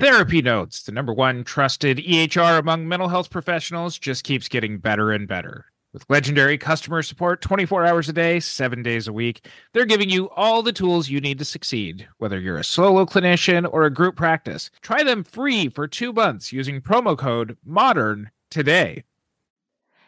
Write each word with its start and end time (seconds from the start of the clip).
Therapy 0.00 0.40
Notes, 0.42 0.84
the 0.84 0.92
number 0.92 1.12
one 1.12 1.42
trusted 1.42 1.98
EHR 1.98 2.60
among 2.60 2.86
mental 2.86 3.08
health 3.08 3.30
professionals, 3.30 3.98
just 3.98 4.22
keeps 4.22 4.46
getting 4.46 4.78
better 4.78 5.10
and 5.10 5.26
better. 5.26 5.66
With 5.92 6.08
legendary 6.08 6.56
customer 6.56 7.02
support 7.02 7.40
24 7.40 7.84
hours 7.84 8.08
a 8.08 8.12
day, 8.12 8.38
seven 8.38 8.84
days 8.84 9.08
a 9.08 9.12
week, 9.12 9.44
they're 9.72 9.84
giving 9.84 10.08
you 10.08 10.30
all 10.30 10.62
the 10.62 10.72
tools 10.72 11.08
you 11.08 11.20
need 11.20 11.40
to 11.40 11.44
succeed, 11.44 12.06
whether 12.18 12.38
you're 12.38 12.58
a 12.58 12.62
solo 12.62 13.06
clinician 13.06 13.68
or 13.72 13.82
a 13.82 13.90
group 13.90 14.14
practice. 14.14 14.70
Try 14.82 15.02
them 15.02 15.24
free 15.24 15.68
for 15.68 15.88
two 15.88 16.12
months 16.12 16.52
using 16.52 16.80
promo 16.80 17.18
code 17.18 17.56
MODERN 17.66 18.30
today. 18.50 19.02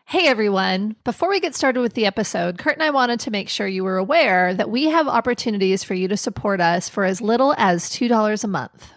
Hey 0.05 0.29
everyone. 0.29 0.95
Before 1.03 1.31
we 1.31 1.41
get 1.41 1.57
started 1.57 1.81
with 1.81 1.95
the 1.95 2.07
episode, 2.07 2.59
Curt 2.59 2.75
and 2.75 2.85
I 2.85 2.91
wanted 2.91 3.19
to 3.21 3.33
make 3.33 3.49
sure 3.49 3.67
you 3.67 3.83
were 3.83 3.97
aware 3.97 4.55
that 4.55 4.71
we 4.71 4.85
have 4.85 5.09
opportunities 5.09 5.83
for 5.83 5.95
you 5.95 6.07
to 6.07 6.17
support 6.17 6.61
us 6.61 6.89
for 6.89 7.05
as 7.05 7.21
little 7.21 7.57
as 7.59 7.91
$2 7.91 8.45
a 8.45 8.49
month 8.49 8.93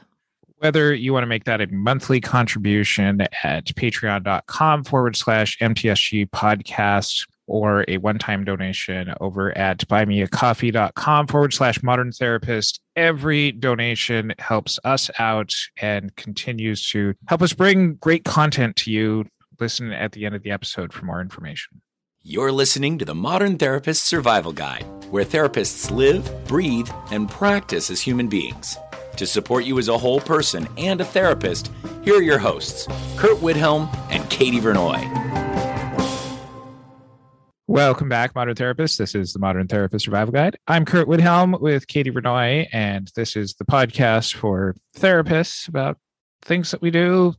whether 0.63 0.94
you 0.94 1.12
want 1.12 1.23
to 1.23 1.27
make 1.27 1.44
that 1.44 1.59
a 1.59 1.67
monthly 1.67 2.22
contribution 2.22 3.20
at 3.44 3.66
patreon.com 3.66 4.85
forward 4.85 5.17
slash 5.17 5.58
MTSG 5.59 6.30
podcast 6.30 7.27
or 7.48 7.84
a 7.90 7.98
one 7.98 8.17
time 8.17 8.45
donation 8.45 9.13
over 9.20 9.55
at 9.57 9.79
buymeacoffee.com 9.90 11.27
forward 11.27 11.54
slash 11.54 11.84
modern 11.84 12.13
therapist. 12.13 12.79
Every 12.96 13.52
donation 13.52 14.34
helps 14.40 14.79
us 14.85 15.12
out 15.20 15.52
and 15.82 16.15
continues 16.15 16.90
to 16.91 17.13
help 17.27 17.41
us 17.41 17.52
bring 17.52 17.96
great 17.96 18.24
content 18.24 18.77
to 18.77 18.91
you. 18.91 19.26
Listen 19.59 19.91
at 19.91 20.13
the 20.13 20.26
end 20.26 20.34
of 20.34 20.43
the 20.43 20.52
episode 20.52 20.93
for 20.93 21.04
more 21.04 21.20
information. 21.20 21.82
You're 22.21 22.54
listening 22.54 22.98
to 22.99 23.05
the 23.05 23.13
Modern 23.13 23.57
Therapist 23.57 24.05
Survival 24.05 24.54
Guide, 24.54 24.85
where 25.12 25.26
therapists 25.26 25.91
live, 25.91 26.48
breathe, 26.48 26.90
and 27.12 27.30
practice 27.30 27.90
as 27.90 27.99
human 27.99 28.30
beings. 28.30 28.77
To 29.17 29.27
support 29.27 29.63
you 29.63 29.77
as 29.77 29.89
a 29.89 29.97
whole 29.97 30.19
person 30.19 30.67
and 30.75 30.99
a 30.99 31.05
therapist, 31.05 31.71
here 32.03 32.15
are 32.15 32.21
your 32.21 32.39
hosts, 32.39 32.87
Curt 33.15 33.37
Widhelm 33.37 33.87
and 34.09 34.27
Katie 34.31 34.59
Vernoy. 34.59 35.01
Welcome 37.67 38.09
back, 38.09 38.34
Modern 38.34 38.55
Therapist. 38.55 38.97
This 38.97 39.13
is 39.13 39.31
the 39.31 39.39
Modern 39.39 39.67
Therapist 39.67 40.05
Survival 40.05 40.31
Guide. 40.31 40.57
I'm 40.67 40.84
Curt 40.84 41.07
Widhelm 41.07 41.61
with 41.61 41.87
Katie 41.87 42.09
Vernoy, 42.09 42.67
and 42.73 43.11
this 43.15 43.35
is 43.35 43.53
the 43.53 43.65
podcast 43.65 44.34
for 44.34 44.75
therapists 44.97 45.67
about 45.67 45.99
things 46.41 46.71
that 46.71 46.81
we 46.81 46.89
do, 46.89 47.35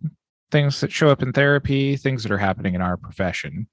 things 0.53 0.81
that 0.81 0.93
show 0.93 1.09
up 1.09 1.25
in 1.25 1.33
therapy, 1.33 1.97
things 1.97 2.23
that 2.23 2.31
are 2.31 2.39
happening 2.39 2.77
in 2.77 2.83
our 2.83 2.97
profession. 2.97 3.67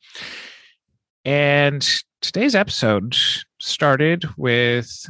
And 1.24 1.88
today's 2.20 2.56
episode 2.56 3.16
started 3.60 4.26
with 4.38 5.06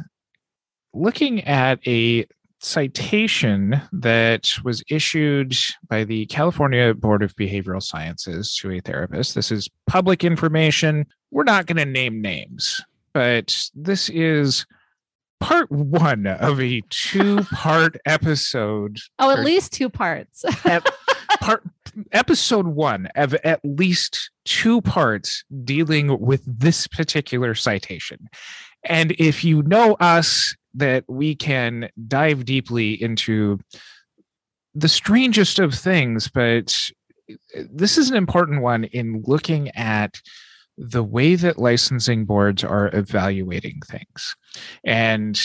looking 0.92 1.44
at 1.44 1.80
a 1.88 2.26
citation 2.62 3.82
that 3.92 4.52
was 4.64 4.82
issued 4.88 5.54
by 5.88 6.04
the 6.04 6.26
California 6.26 6.94
Board 6.94 7.22
of 7.22 7.34
Behavioral 7.34 7.82
Sciences 7.82 8.54
to 8.56 8.70
a 8.70 8.80
therapist. 8.80 9.34
This 9.34 9.50
is 9.50 9.68
public 9.86 10.24
information. 10.24 11.06
We're 11.30 11.44
not 11.44 11.66
going 11.66 11.78
to 11.78 11.84
name 11.84 12.22
names, 12.22 12.80
but 13.12 13.56
this 13.74 14.08
is 14.08 14.64
part 15.40 15.70
one 15.72 16.26
of 16.26 16.60
a 16.60 16.82
two 16.88 17.42
part 17.44 17.96
episode. 18.06 18.98
Oh, 19.18 19.30
at 19.30 19.40
least 19.40 19.72
two 19.72 19.90
parts. 19.90 20.44
part 21.40 21.64
episode 22.12 22.68
one 22.68 23.08
of 23.16 23.34
at 23.34 23.60
least 23.64 24.30
two 24.44 24.80
parts 24.82 25.44
dealing 25.64 26.20
with 26.20 26.42
this 26.46 26.86
particular 26.86 27.54
citation. 27.54 28.28
And 28.84 29.12
if 29.18 29.44
you 29.44 29.62
know 29.62 29.94
us 30.00 30.54
that 30.74 31.04
we 31.08 31.34
can 31.34 31.88
dive 32.08 32.44
deeply 32.44 33.00
into 33.00 33.58
the 34.74 34.88
strangest 34.88 35.58
of 35.58 35.74
things, 35.74 36.28
but 36.28 36.90
this 37.70 37.98
is 37.98 38.10
an 38.10 38.16
important 38.16 38.62
one 38.62 38.84
in 38.84 39.22
looking 39.26 39.68
at 39.70 40.20
the 40.78 41.02
way 41.02 41.34
that 41.34 41.58
licensing 41.58 42.24
boards 42.24 42.64
are 42.64 42.90
evaluating 42.94 43.80
things. 43.86 44.34
And 44.84 45.40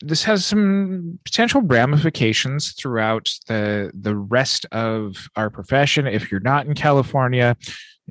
this 0.00 0.24
has 0.24 0.46
some 0.46 1.18
potential 1.24 1.60
ramifications 1.60 2.72
throughout 2.72 3.30
the 3.48 3.90
the 3.92 4.16
rest 4.16 4.64
of 4.72 5.28
our 5.36 5.50
profession 5.50 6.06
if 6.06 6.30
you're 6.30 6.40
not 6.40 6.66
in 6.66 6.74
California 6.74 7.56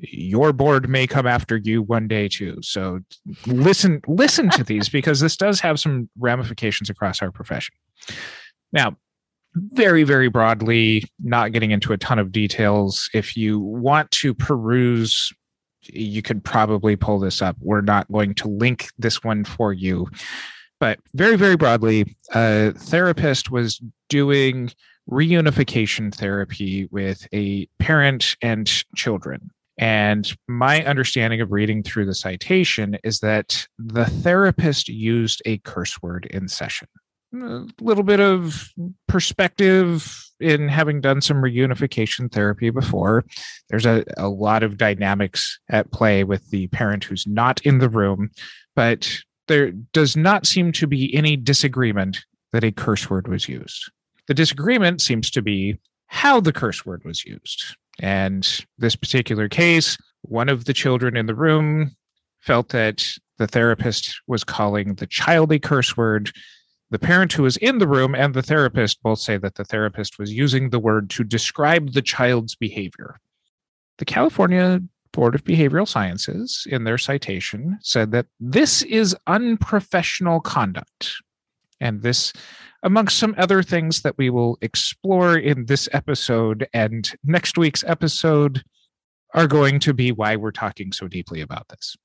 your 0.01 0.53
board 0.53 0.89
may 0.89 1.07
come 1.07 1.27
after 1.27 1.57
you 1.57 1.81
one 1.81 2.07
day 2.07 2.27
too. 2.27 2.57
So 2.61 2.99
listen 3.45 4.01
listen 4.07 4.49
to 4.51 4.63
these 4.63 4.89
because 4.99 5.19
this 5.19 5.37
does 5.37 5.59
have 5.61 5.79
some 5.79 6.09
ramifications 6.17 6.89
across 6.89 7.21
our 7.21 7.31
profession. 7.31 7.75
Now 8.71 8.97
very 9.55 10.03
very 10.03 10.29
broadly 10.29 11.03
not 11.19 11.51
getting 11.51 11.71
into 11.71 11.91
a 11.91 11.97
ton 11.97 12.19
of 12.19 12.31
details 12.31 13.09
if 13.13 13.35
you 13.35 13.59
want 13.59 14.11
to 14.11 14.33
peruse 14.33 15.33
you 15.91 16.21
could 16.21 16.43
probably 16.43 16.95
pull 16.95 17.19
this 17.19 17.41
up. 17.41 17.55
We're 17.61 17.81
not 17.81 18.11
going 18.11 18.35
to 18.35 18.47
link 18.47 18.89
this 18.99 19.23
one 19.23 19.43
for 19.43 19.73
you. 19.73 20.07
But 20.79 20.99
very 21.13 21.35
very 21.35 21.57
broadly 21.57 22.15
a 22.33 22.73
therapist 22.73 23.51
was 23.51 23.81
doing 24.07 24.71
reunification 25.09 26.13
therapy 26.13 26.87
with 26.91 27.27
a 27.33 27.67
parent 27.79 28.35
and 28.41 28.67
children 28.95 29.49
and 29.79 30.37
my 30.49 30.83
understanding 30.83 31.39
of 31.39 31.53
reading 31.53 31.83
through 31.83 32.05
the 32.05 32.13
citation 32.13 32.97
is 33.05 33.19
that 33.19 33.65
the 33.77 34.05
therapist 34.05 34.89
used 34.89 35.41
a 35.45 35.57
curse 35.59 36.01
word 36.01 36.25
in 36.25 36.49
session. 36.49 36.89
A 37.33 37.65
little 37.79 38.03
bit 38.03 38.19
of 38.19 38.67
perspective 39.07 40.21
in 40.41 40.67
having 40.67 40.99
done 40.99 41.21
some 41.21 41.37
reunification 41.37 42.29
therapy 42.29 42.71
before. 42.71 43.23
There's 43.69 43.85
a, 43.85 44.03
a 44.17 44.27
lot 44.27 44.63
of 44.63 44.77
dynamics 44.77 45.59
at 45.69 45.91
play 45.93 46.25
with 46.25 46.49
the 46.49 46.67
parent 46.67 47.05
who's 47.05 47.25
not 47.25 47.61
in 47.61 47.77
the 47.77 47.89
room, 47.89 48.31
but 48.75 49.09
there 49.47 49.71
does 49.71 50.17
not 50.17 50.45
seem 50.45 50.73
to 50.73 50.87
be 50.87 51.15
any 51.15 51.37
disagreement 51.37 52.25
that 52.51 52.65
a 52.65 52.71
curse 52.73 53.09
word 53.09 53.29
was 53.29 53.47
used. 53.47 53.89
The 54.27 54.33
disagreement 54.33 54.99
seems 54.99 55.31
to 55.31 55.41
be 55.41 55.79
how 56.07 56.41
the 56.41 56.53
curse 56.53 56.85
word 56.85 57.05
was 57.05 57.23
used. 57.23 57.77
And 57.99 58.47
this 58.77 58.95
particular 58.95 59.49
case, 59.49 59.97
one 60.21 60.49
of 60.49 60.65
the 60.65 60.73
children 60.73 61.17
in 61.17 61.25
the 61.25 61.35
room 61.35 61.95
felt 62.39 62.69
that 62.69 63.05
the 63.37 63.47
therapist 63.47 64.19
was 64.27 64.43
calling 64.43 64.95
the 64.95 65.07
child 65.07 65.51
a 65.51 65.59
curse 65.59 65.95
word. 65.95 66.31
The 66.91 66.99
parent 66.99 67.33
who 67.33 67.43
was 67.43 67.57
in 67.57 67.77
the 67.77 67.87
room 67.87 68.15
and 68.15 68.33
the 68.33 68.41
therapist 68.41 69.01
both 69.03 69.19
say 69.19 69.37
that 69.37 69.55
the 69.55 69.65
therapist 69.65 70.17
was 70.17 70.33
using 70.33 70.69
the 70.69 70.79
word 70.79 71.09
to 71.11 71.23
describe 71.23 71.93
the 71.93 72.01
child's 72.01 72.55
behavior. 72.55 73.19
The 73.97 74.05
California 74.05 74.81
Board 75.11 75.35
of 75.35 75.43
Behavioral 75.43 75.87
Sciences, 75.87 76.67
in 76.69 76.83
their 76.83 76.97
citation, 76.97 77.79
said 77.81 78.11
that 78.11 78.27
this 78.39 78.83
is 78.83 79.15
unprofessional 79.27 80.39
conduct. 80.39 81.13
And 81.79 82.01
this 82.01 82.33
amongst 82.83 83.17
some 83.17 83.35
other 83.37 83.61
things 83.61 84.01
that 84.01 84.17
we 84.17 84.29
will 84.29 84.57
explore 84.61 85.37
in 85.37 85.65
this 85.65 85.89
episode 85.91 86.67
and 86.73 87.11
next 87.23 87.57
week's 87.57 87.83
episode 87.85 88.63
are 89.33 89.47
going 89.47 89.79
to 89.81 89.93
be 89.93 90.11
why 90.11 90.35
we're 90.35 90.51
talking 90.51 90.91
so 90.91 91.07
deeply 91.07 91.41
about 91.41 91.67
this. 91.69 91.95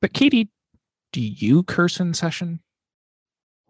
But 0.00 0.12
Katie, 0.12 0.50
do 1.12 1.20
you 1.20 1.62
curse 1.62 2.00
in 2.00 2.14
session? 2.14 2.60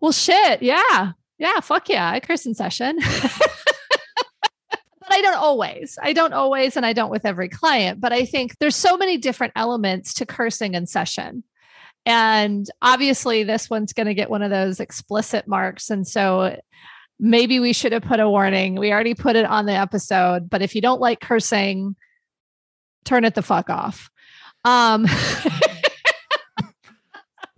Well, 0.01 0.13
shit. 0.13 0.63
Yeah. 0.63 1.13
Yeah. 1.39 1.61
Fuck 1.61 1.89
yeah. 1.89 2.11
I 2.11 2.21
curse 2.21 2.47
in 2.47 2.55
session. 2.55 2.99
but 4.71 5.11
I 5.11 5.21
don't 5.23 5.37
always. 5.37 5.99
I 6.01 6.13
don't 6.13 6.33
always, 6.33 6.77
and 6.77 6.87
I 6.87 6.93
don't 6.93 7.11
with 7.11 7.27
every 7.27 7.49
client. 7.49 8.01
But 8.01 8.13
I 8.13 8.25
think 8.25 8.59
there's 8.59 8.77
so 8.77 8.97
many 8.97 9.19
different 9.19 9.55
elements 9.57 10.15
to 10.15 10.27
cursing 10.27 10.75
in 10.75 10.87
session. 10.87 11.43
And 12.07 12.67
obviously, 12.81 13.45
this 13.45 13.69
one's 13.69 13.93
going 13.93 14.07
to 14.07 14.15
get 14.15 14.31
one 14.31 14.43
of 14.43 14.51
those 14.51 14.81
explicit 14.81 15.47
marks. 15.47 15.91
And 15.91 16.07
so 16.07 16.59
maybe 17.19 17.61
we 17.61 17.73
should 17.73 17.93
have 17.93 18.03
put 18.03 18.21
a 18.21 18.29
warning. 18.29 18.77
We 18.77 18.93
already 18.93 19.15
put 19.15 19.37
it 19.37 19.45
on 19.45 19.67
the 19.67 19.75
episode, 19.75 20.49
but 20.49 20.63
if 20.63 20.75
you 20.75 20.81
don't 20.81 21.01
like 21.01 21.21
cursing, 21.21 21.97
turn 23.05 23.25
it 23.25 23.35
the 23.35 23.43
fuck 23.43 23.69
off. 23.69 24.11
Um, 24.65 25.07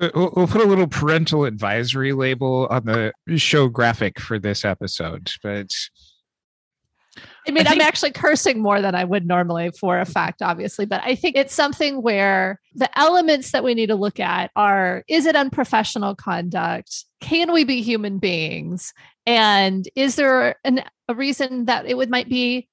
we'll, 0.01 0.33
we'll, 0.37 0.47
put 0.47 0.61
a 0.61 0.67
little 0.67 0.89
parental 0.89 1.45
advisory 1.45 2.13
label 2.13 2.67
on 2.71 2.85
the 2.85 3.13
show 3.37 3.69
graphic 3.69 4.21
for 4.21 4.39
this 4.39 4.65
episode, 4.65 5.31
but 5.43 5.71
I 7.47 7.51
mean, 7.51 7.67
I 7.67 7.73
I'm 7.73 7.81
actually 7.81 8.13
cursing 8.13 8.61
more 8.61 8.81
than 8.81 8.95
I 8.95 9.05
would 9.05 9.27
normally 9.27 9.71
for 9.71 9.99
a 9.99 10.05
fact, 10.05 10.43
obviously, 10.43 10.87
but 10.87 11.01
I 11.05 11.15
think 11.15 11.37
it's 11.37 11.55
something 11.55 12.03
where 12.03 12.61
the 12.75 12.97
elements 12.99 13.51
that 13.51 13.65
we 13.65 13.75
need 13.75 13.87
to 13.87 13.97
look 13.97 14.21
at 14.21 14.51
are 14.55 15.03
is 15.09 15.27
it 15.27 15.35
unprofessional 15.35 16.15
conduct? 16.15 17.05
Can 17.21 17.53
we 17.53 17.65
be 17.65 17.83
human 17.83 18.19
beings? 18.19 18.93
And 19.27 19.89
is 19.97 20.17
there 20.17 20.57
an, 20.65 20.85
a 21.09 21.15
reason 21.15 21.65
that 21.67 21.87
it 21.87 21.97
would 21.97 22.11
might 22.11 22.29
be 22.29 22.69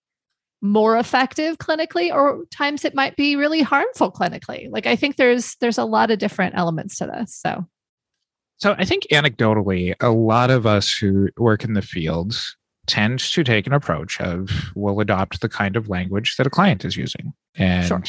more 0.61 0.97
effective 0.97 1.57
clinically 1.57 2.13
or 2.13 2.43
times 2.51 2.83
it 2.83 2.93
might 2.93 3.15
be 3.15 3.35
really 3.35 3.61
harmful 3.61 4.11
clinically? 4.11 4.67
Like 4.69 4.85
I 4.85 4.95
think 4.95 5.15
there's 5.15 5.55
there's 5.61 5.77
a 5.77 5.85
lot 5.85 6.11
of 6.11 6.19
different 6.19 6.55
elements 6.55 6.97
to 6.97 7.07
this. 7.07 7.35
So 7.35 7.65
So 8.57 8.75
I 8.77 8.85
think 8.85 9.07
anecdotally, 9.11 9.95
a 9.99 10.09
lot 10.09 10.51
of 10.51 10.67
us 10.67 10.93
who 10.93 11.29
work 11.37 11.63
in 11.63 11.73
the 11.73 11.81
fields 11.81 12.55
tend 12.89 13.19
to 13.19 13.43
take 13.43 13.67
an 13.67 13.73
approach 13.73 14.19
of 14.19 14.49
we'll 14.75 14.99
adopt 14.99 15.39
the 15.41 15.47
kind 15.47 15.75
of 15.77 15.87
language 15.87 16.35
that 16.37 16.47
a 16.47 16.49
client 16.49 16.83
is 16.83 16.97
using. 16.97 17.31
And 17.55 17.87
Sure. 17.87 18.01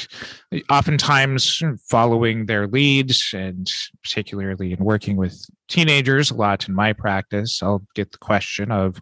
oftentimes 0.70 1.62
following 1.88 2.46
their 2.46 2.66
leads, 2.66 3.30
and 3.34 3.66
particularly 4.02 4.72
in 4.72 4.82
working 4.84 5.16
with 5.16 5.44
teenagers 5.68 6.30
a 6.30 6.34
lot 6.34 6.68
in 6.68 6.74
my 6.74 6.92
practice, 6.92 7.62
I'll 7.62 7.84
get 7.94 8.12
the 8.12 8.18
question 8.18 8.70
of, 8.72 9.00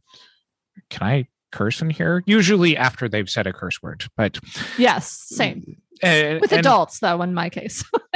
can 0.90 1.06
I 1.06 1.28
curse 1.52 1.80
in 1.80 1.90
here? 1.90 2.22
Usually 2.26 2.76
after 2.76 3.08
they've 3.08 3.28
said 3.30 3.46
a 3.46 3.52
curse 3.52 3.82
word. 3.82 4.04
But 4.16 4.38
yes, 4.76 5.10
same. 5.28 5.76
and- 6.02 6.40
With 6.40 6.52
and- 6.52 6.60
adults 6.60 7.00
though, 7.00 7.22
in 7.22 7.34
my 7.34 7.48
case. 7.50 7.84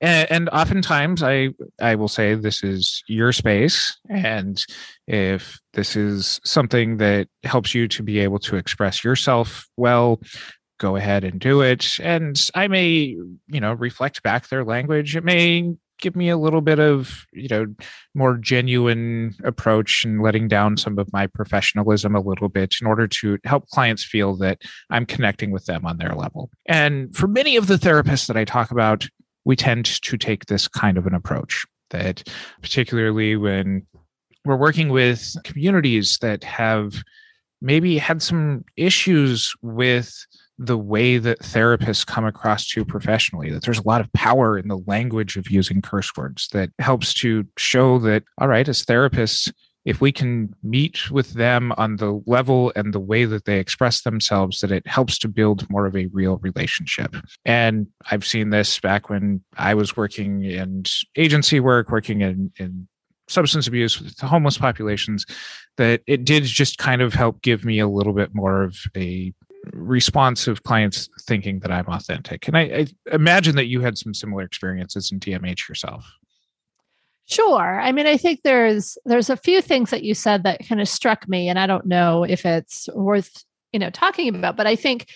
and, 0.00 0.30
and 0.30 0.48
oftentimes 0.50 1.22
i 1.22 1.48
i 1.80 1.94
will 1.94 2.08
say 2.08 2.34
this 2.34 2.62
is 2.62 3.02
your 3.08 3.32
space 3.32 3.96
and 4.08 4.64
if 5.06 5.58
this 5.74 5.96
is 5.96 6.40
something 6.44 6.96
that 6.98 7.28
helps 7.44 7.74
you 7.74 7.88
to 7.88 8.02
be 8.02 8.18
able 8.18 8.38
to 8.38 8.56
express 8.56 9.04
yourself 9.04 9.66
well 9.76 10.20
go 10.78 10.96
ahead 10.96 11.24
and 11.24 11.40
do 11.40 11.62
it. 11.62 11.98
And 12.00 12.40
i 12.54 12.68
may 12.68 12.92
you 12.92 13.60
know 13.60 13.72
reflect 13.74 14.22
back 14.22 14.48
their 14.48 14.64
language. 14.64 15.16
It 15.16 15.24
may 15.24 15.74
give 15.98 16.14
me 16.14 16.28
a 16.28 16.36
little 16.36 16.60
bit 16.60 16.78
of 16.78 17.24
you 17.32 17.48
know 17.48 17.66
more 18.14 18.36
genuine 18.36 19.34
approach 19.44 20.04
and 20.04 20.22
letting 20.22 20.48
down 20.48 20.76
some 20.76 20.98
of 20.98 21.10
my 21.12 21.26
professionalism 21.26 22.14
a 22.14 22.20
little 22.20 22.48
bit 22.48 22.74
in 22.80 22.86
order 22.86 23.08
to 23.08 23.38
help 23.44 23.66
clients 23.68 24.04
feel 24.04 24.36
that 24.36 24.60
i'm 24.90 25.06
connecting 25.06 25.50
with 25.50 25.64
them 25.64 25.86
on 25.86 25.96
their 25.96 26.14
level. 26.14 26.50
And 26.66 27.14
for 27.16 27.26
many 27.26 27.56
of 27.56 27.66
the 27.66 27.76
therapists 27.76 28.26
that 28.26 28.36
i 28.36 28.44
talk 28.44 28.70
about 28.70 29.08
we 29.46 29.56
tend 29.56 29.86
to 29.86 30.18
take 30.18 30.46
this 30.46 30.68
kind 30.68 30.98
of 30.98 31.06
an 31.06 31.14
approach 31.14 31.64
that 31.90 32.28
particularly 32.60 33.36
when 33.36 33.86
we're 34.44 34.56
working 34.56 34.90
with 34.90 35.36
communities 35.44 36.18
that 36.20 36.44
have 36.44 37.02
maybe 37.62 37.96
had 37.96 38.20
some 38.20 38.64
issues 38.76 39.54
with 39.62 40.26
the 40.58 40.76
way 40.76 41.18
that 41.18 41.38
therapists 41.40 42.04
come 42.06 42.24
across 42.24 42.66
to 42.66 42.84
professionally 42.84 43.50
that 43.50 43.62
there's 43.62 43.78
a 43.78 43.86
lot 43.86 44.00
of 44.00 44.12
power 44.14 44.58
in 44.58 44.68
the 44.68 44.80
language 44.86 45.36
of 45.36 45.50
using 45.50 45.80
curse 45.80 46.10
words 46.16 46.48
that 46.52 46.70
helps 46.78 47.14
to 47.14 47.46
show 47.56 47.98
that 47.98 48.24
all 48.38 48.48
right 48.48 48.68
as 48.68 48.84
therapists 48.84 49.52
if 49.86 50.00
we 50.00 50.10
can 50.10 50.52
meet 50.64 51.10
with 51.12 51.34
them 51.34 51.72
on 51.78 51.96
the 51.96 52.20
level 52.26 52.72
and 52.74 52.92
the 52.92 53.00
way 53.00 53.24
that 53.24 53.44
they 53.44 53.60
express 53.60 54.02
themselves, 54.02 54.60
that 54.60 54.72
it 54.72 54.86
helps 54.86 55.16
to 55.18 55.28
build 55.28 55.70
more 55.70 55.86
of 55.86 55.96
a 55.96 56.06
real 56.06 56.38
relationship. 56.38 57.14
And 57.44 57.86
I've 58.10 58.26
seen 58.26 58.50
this 58.50 58.80
back 58.80 59.08
when 59.08 59.42
I 59.56 59.74
was 59.74 59.96
working 59.96 60.44
in 60.44 60.82
agency 61.14 61.60
work, 61.60 61.88
working 61.88 62.20
in, 62.20 62.52
in 62.58 62.88
substance 63.28 63.68
abuse 63.68 64.00
with 64.00 64.18
homeless 64.18 64.58
populations, 64.58 65.24
that 65.76 66.02
it 66.08 66.24
did 66.24 66.42
just 66.42 66.78
kind 66.78 67.00
of 67.00 67.14
help 67.14 67.40
give 67.42 67.64
me 67.64 67.78
a 67.78 67.88
little 67.88 68.12
bit 68.12 68.34
more 68.34 68.64
of 68.64 68.76
a 68.96 69.32
response 69.72 70.48
of 70.48 70.64
clients 70.64 71.08
thinking 71.22 71.60
that 71.60 71.70
I'm 71.70 71.86
authentic. 71.86 72.48
And 72.48 72.56
I, 72.56 72.62
I 72.62 72.86
imagine 73.12 73.54
that 73.54 73.66
you 73.66 73.82
had 73.82 73.98
some 73.98 74.14
similar 74.14 74.42
experiences 74.42 75.12
in 75.12 75.20
DMH 75.20 75.68
yourself. 75.68 76.12
Sure. 77.28 77.80
I 77.80 77.90
mean, 77.90 78.06
I 78.06 78.16
think 78.16 78.42
there's 78.44 78.96
there's 79.04 79.30
a 79.30 79.36
few 79.36 79.60
things 79.60 79.90
that 79.90 80.04
you 80.04 80.14
said 80.14 80.44
that 80.44 80.66
kind 80.66 80.80
of 80.80 80.88
struck 80.88 81.28
me, 81.28 81.48
and 81.48 81.58
I 81.58 81.66
don't 81.66 81.86
know 81.86 82.22
if 82.22 82.46
it's 82.46 82.88
worth 82.94 83.44
you 83.72 83.80
know 83.80 83.90
talking 83.90 84.28
about, 84.34 84.56
but 84.56 84.66
I 84.68 84.76
think 84.76 85.08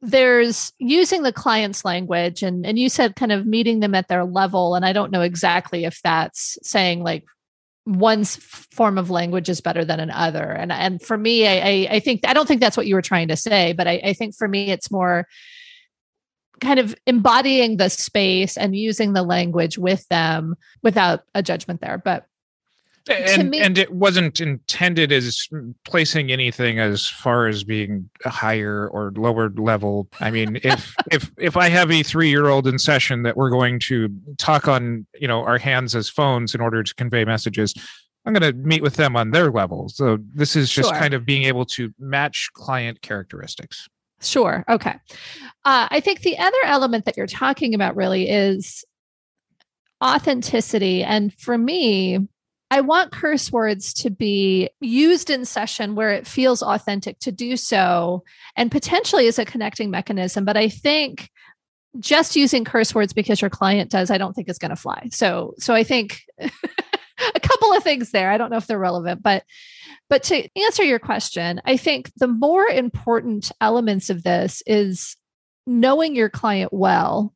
there's 0.00 0.72
using 0.78 1.24
the 1.24 1.32
client's 1.32 1.84
language, 1.84 2.44
and 2.44 2.64
and 2.64 2.78
you 2.78 2.88
said 2.88 3.16
kind 3.16 3.32
of 3.32 3.46
meeting 3.46 3.80
them 3.80 3.96
at 3.96 4.06
their 4.06 4.24
level, 4.24 4.76
and 4.76 4.84
I 4.84 4.92
don't 4.92 5.10
know 5.10 5.22
exactly 5.22 5.84
if 5.84 6.00
that's 6.02 6.56
saying 6.62 7.02
like 7.02 7.24
one's 7.84 8.36
form 8.36 8.96
of 8.96 9.10
language 9.10 9.48
is 9.48 9.60
better 9.60 9.84
than 9.84 9.98
another, 9.98 10.44
and 10.52 10.70
and 10.70 11.02
for 11.02 11.18
me, 11.18 11.48
I 11.48 11.88
I, 11.96 12.00
think 12.00 12.20
I 12.24 12.32
don't 12.32 12.46
think 12.46 12.60
that's 12.60 12.76
what 12.76 12.86
you 12.86 12.94
were 12.94 13.02
trying 13.02 13.26
to 13.26 13.36
say, 13.36 13.72
but 13.72 13.88
I, 13.88 14.00
I 14.04 14.12
think 14.12 14.36
for 14.36 14.46
me 14.46 14.70
it's 14.70 14.90
more 14.90 15.26
kind 16.60 16.78
of 16.78 16.94
embodying 17.06 17.76
the 17.76 17.88
space 17.88 18.56
and 18.56 18.76
using 18.76 19.12
the 19.12 19.22
language 19.22 19.78
with 19.78 20.06
them 20.08 20.54
without 20.82 21.22
a 21.34 21.42
judgment 21.42 21.80
there 21.80 21.98
but 21.98 22.26
and 23.08 23.50
me- 23.50 23.60
and 23.60 23.78
it 23.78 23.92
wasn't 23.92 24.40
intended 24.40 25.10
as 25.10 25.48
placing 25.84 26.30
anything 26.30 26.78
as 26.78 27.08
far 27.08 27.46
as 27.48 27.64
being 27.64 28.08
a 28.24 28.28
higher 28.30 28.88
or 28.88 29.12
lower 29.16 29.48
level. 29.50 30.06
I 30.20 30.30
mean 30.30 30.56
if 30.62 30.94
if 31.10 31.32
if 31.38 31.56
i 31.56 31.68
have 31.70 31.90
a 31.90 32.02
three 32.02 32.28
year 32.28 32.48
old 32.48 32.66
in 32.66 32.78
session 32.78 33.22
that 33.22 33.36
we're 33.36 33.50
going 33.50 33.80
to 33.80 34.08
talk 34.36 34.68
on 34.68 35.06
you 35.18 35.26
know 35.26 35.42
our 35.42 35.58
hands 35.58 35.96
as 35.96 36.08
phones 36.08 36.54
in 36.54 36.60
order 36.60 36.82
to 36.82 36.94
convey 36.94 37.24
messages 37.24 37.74
i'm 38.26 38.34
going 38.34 38.42
to 38.42 38.52
meet 38.60 38.82
with 38.82 38.96
them 38.96 39.16
on 39.16 39.30
their 39.30 39.50
level. 39.50 39.88
So 39.88 40.18
this 40.34 40.54
is 40.54 40.70
just 40.70 40.90
Sure. 40.90 40.98
kind 40.98 41.14
of 41.14 41.24
being 41.24 41.44
able 41.44 41.64
to 41.66 41.92
match 41.98 42.50
client 42.52 43.00
characteristics 43.00 43.88
Sure. 44.22 44.64
Okay. 44.68 44.94
Uh, 45.64 45.88
I 45.90 46.00
think 46.00 46.20
the 46.20 46.38
other 46.38 46.56
element 46.64 47.04
that 47.04 47.16
you're 47.16 47.26
talking 47.26 47.74
about 47.74 47.96
really 47.96 48.28
is 48.28 48.84
authenticity. 50.02 51.02
And 51.02 51.32
for 51.38 51.56
me, 51.56 52.18
I 52.70 52.82
want 52.82 53.12
curse 53.12 53.50
words 53.50 53.92
to 53.94 54.10
be 54.10 54.70
used 54.80 55.28
in 55.28 55.44
session 55.44 55.96
where 55.96 56.10
it 56.10 56.26
feels 56.26 56.62
authentic 56.62 57.18
to 57.20 57.32
do 57.32 57.56
so 57.56 58.22
and 58.56 58.70
potentially 58.70 59.26
as 59.26 59.38
a 59.38 59.44
connecting 59.44 59.90
mechanism. 59.90 60.44
But 60.44 60.56
I 60.56 60.68
think 60.68 61.30
just 61.98 62.36
using 62.36 62.64
curse 62.64 62.94
words 62.94 63.12
because 63.12 63.40
your 63.40 63.50
client 63.50 63.90
does, 63.90 64.10
I 64.10 64.18
don't 64.18 64.34
think 64.34 64.48
is 64.48 64.58
going 64.58 64.70
to 64.70 64.76
fly. 64.76 65.08
So, 65.10 65.54
so 65.58 65.74
I 65.74 65.82
think 65.82 66.20
a 66.38 67.40
couple 67.40 67.72
of 67.72 67.82
things 67.82 68.12
there. 68.12 68.30
I 68.30 68.38
don't 68.38 68.50
know 68.50 68.56
if 68.56 68.68
they're 68.68 68.78
relevant, 68.78 69.22
but 69.22 69.42
but 70.10 70.24
to 70.24 70.48
answer 70.60 70.82
your 70.82 70.98
question, 70.98 71.62
I 71.64 71.76
think 71.76 72.10
the 72.16 72.26
more 72.26 72.64
important 72.66 73.52
elements 73.60 74.10
of 74.10 74.24
this 74.24 74.62
is 74.66 75.16
knowing 75.66 76.16
your 76.16 76.28
client 76.28 76.72
well 76.72 77.32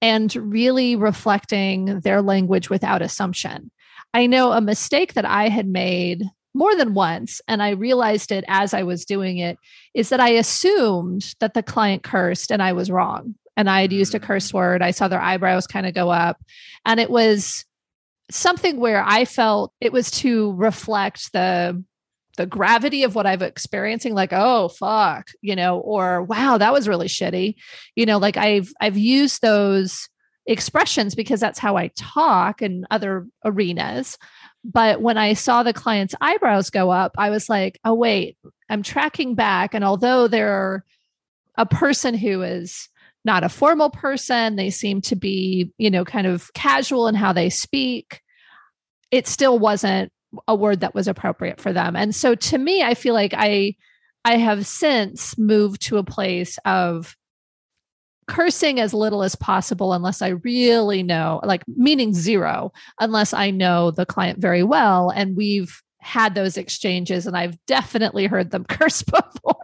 and 0.00 0.34
really 0.34 0.96
reflecting 0.96 2.00
their 2.00 2.22
language 2.22 2.70
without 2.70 3.02
assumption. 3.02 3.70
I 4.14 4.26
know 4.26 4.52
a 4.52 4.60
mistake 4.60 5.14
that 5.14 5.26
I 5.26 5.48
had 5.48 5.66
made 5.66 6.24
more 6.54 6.74
than 6.74 6.94
once, 6.94 7.40
and 7.48 7.62
I 7.62 7.70
realized 7.70 8.32
it 8.32 8.44
as 8.48 8.72
I 8.72 8.84
was 8.84 9.04
doing 9.04 9.38
it, 9.38 9.58
is 9.92 10.08
that 10.08 10.20
I 10.20 10.30
assumed 10.30 11.34
that 11.40 11.54
the 11.54 11.62
client 11.62 12.02
cursed 12.02 12.50
and 12.50 12.62
I 12.62 12.72
was 12.72 12.90
wrong. 12.90 13.34
And 13.56 13.68
I 13.68 13.82
had 13.82 13.92
used 13.92 14.14
a 14.14 14.20
mm. 14.20 14.24
curse 14.24 14.52
word. 14.52 14.82
I 14.82 14.90
saw 14.90 15.08
their 15.08 15.20
eyebrows 15.20 15.66
kind 15.66 15.86
of 15.86 15.94
go 15.94 16.10
up. 16.10 16.38
And 16.86 16.98
it 16.98 17.10
was 17.10 17.64
something 18.30 18.78
where 18.78 19.04
I 19.04 19.24
felt 19.24 19.72
it 19.80 19.92
was 19.92 20.10
to 20.12 20.52
reflect 20.52 21.32
the 21.32 21.82
the 22.36 22.46
gravity 22.46 23.04
of 23.04 23.14
what 23.14 23.26
I've 23.26 23.42
experiencing, 23.42 24.12
like, 24.12 24.32
oh 24.32 24.68
fuck, 24.68 25.28
you 25.40 25.54
know, 25.54 25.78
or 25.78 26.22
wow, 26.22 26.58
that 26.58 26.72
was 26.72 26.88
really 26.88 27.06
shitty. 27.06 27.54
You 27.94 28.06
know, 28.06 28.18
like 28.18 28.36
I've 28.36 28.72
I've 28.80 28.98
used 28.98 29.40
those 29.40 30.08
expressions 30.46 31.14
because 31.14 31.40
that's 31.40 31.58
how 31.58 31.76
I 31.76 31.90
talk 31.96 32.60
in 32.60 32.86
other 32.90 33.26
arenas. 33.44 34.18
But 34.64 35.00
when 35.00 35.18
I 35.18 35.34
saw 35.34 35.62
the 35.62 35.72
client's 35.72 36.14
eyebrows 36.20 36.70
go 36.70 36.90
up, 36.90 37.12
I 37.18 37.30
was 37.30 37.48
like, 37.48 37.78
oh 37.84 37.94
wait, 37.94 38.36
I'm 38.68 38.82
tracking 38.82 39.34
back. 39.34 39.74
And 39.74 39.84
although 39.84 40.26
they're 40.26 40.84
a 41.56 41.66
person 41.66 42.14
who 42.14 42.42
is 42.42 42.88
not 43.24 43.44
a 43.44 43.48
formal 43.48 43.90
person, 43.90 44.56
they 44.56 44.70
seem 44.70 45.00
to 45.02 45.16
be, 45.16 45.72
you 45.78 45.90
know, 45.90 46.04
kind 46.04 46.26
of 46.26 46.52
casual 46.54 47.08
in 47.08 47.14
how 47.14 47.32
they 47.32 47.50
speak, 47.50 48.20
it 49.10 49.26
still 49.26 49.58
wasn't 49.58 50.12
a 50.48 50.54
word 50.54 50.80
that 50.80 50.94
was 50.94 51.08
appropriate 51.08 51.60
for 51.60 51.72
them. 51.72 51.96
And 51.96 52.14
so 52.14 52.34
to 52.34 52.58
me, 52.58 52.82
I 52.82 52.94
feel 52.94 53.14
like 53.14 53.34
I 53.34 53.76
I 54.24 54.36
have 54.36 54.66
since 54.66 55.36
moved 55.36 55.82
to 55.82 55.98
a 55.98 56.04
place 56.04 56.58
of 56.64 57.14
cursing 58.26 58.80
as 58.80 58.94
little 58.94 59.22
as 59.22 59.34
possible 59.36 59.92
unless 59.92 60.22
I 60.22 60.28
really 60.28 61.02
know, 61.02 61.40
like 61.44 61.62
meaning 61.68 62.14
zero, 62.14 62.72
unless 62.98 63.34
I 63.34 63.50
know 63.50 63.90
the 63.90 64.06
client 64.06 64.38
very 64.38 64.62
well. 64.62 65.10
And 65.10 65.36
we've 65.36 65.82
had 66.04 66.34
those 66.34 66.56
exchanges 66.56 67.26
and 67.26 67.36
I've 67.36 67.58
definitely 67.66 68.26
heard 68.26 68.50
them 68.50 68.64
curse 68.68 69.02
before. 69.02 69.56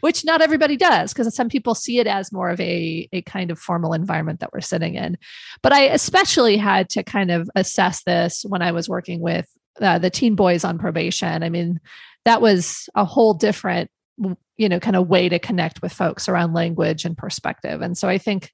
Which 0.00 0.24
not 0.24 0.40
everybody 0.40 0.78
does, 0.78 1.12
because 1.12 1.34
some 1.34 1.50
people 1.50 1.74
see 1.74 1.98
it 1.98 2.06
as 2.06 2.32
more 2.32 2.48
of 2.48 2.58
a, 2.60 3.06
a 3.12 3.20
kind 3.22 3.50
of 3.50 3.58
formal 3.58 3.92
environment 3.92 4.40
that 4.40 4.50
we're 4.50 4.62
sitting 4.62 4.94
in. 4.94 5.18
But 5.62 5.74
I 5.74 5.82
especially 5.88 6.56
had 6.56 6.88
to 6.90 7.02
kind 7.02 7.30
of 7.30 7.50
assess 7.54 8.02
this 8.04 8.42
when 8.48 8.62
I 8.62 8.72
was 8.72 8.88
working 8.88 9.20
with 9.20 9.46
uh, 9.78 9.98
the 9.98 10.08
teen 10.08 10.34
boys 10.34 10.64
on 10.64 10.78
probation. 10.78 11.42
I 11.42 11.50
mean, 11.50 11.78
that 12.24 12.40
was 12.40 12.88
a 12.94 13.04
whole 13.04 13.34
different 13.34 13.90
you 14.56 14.68
know, 14.68 14.80
kind 14.80 14.96
of 14.96 15.08
way 15.08 15.28
to 15.28 15.38
connect 15.38 15.82
with 15.82 15.92
folks 15.92 16.28
around 16.28 16.54
language 16.54 17.04
and 17.04 17.16
perspective. 17.16 17.82
And 17.82 17.96
so 17.96 18.08
I 18.08 18.18
think 18.18 18.50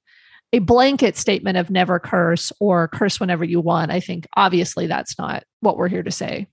a 0.51 0.59
blanket 0.59 1.17
statement 1.17 1.57
of 1.57 1.69
never 1.69 1.99
curse 1.99 2.51
or 2.59 2.87
curse 2.87 3.19
whenever 3.19 3.43
you 3.43 3.59
want, 3.59 3.91
I 3.91 3.99
think 3.99 4.27
obviously 4.35 4.87
that's 4.87 5.17
not 5.17 5.43
what 5.61 5.77
we're 5.77 5.87
here 5.87 6.03
to 6.03 6.11
say. 6.11 6.47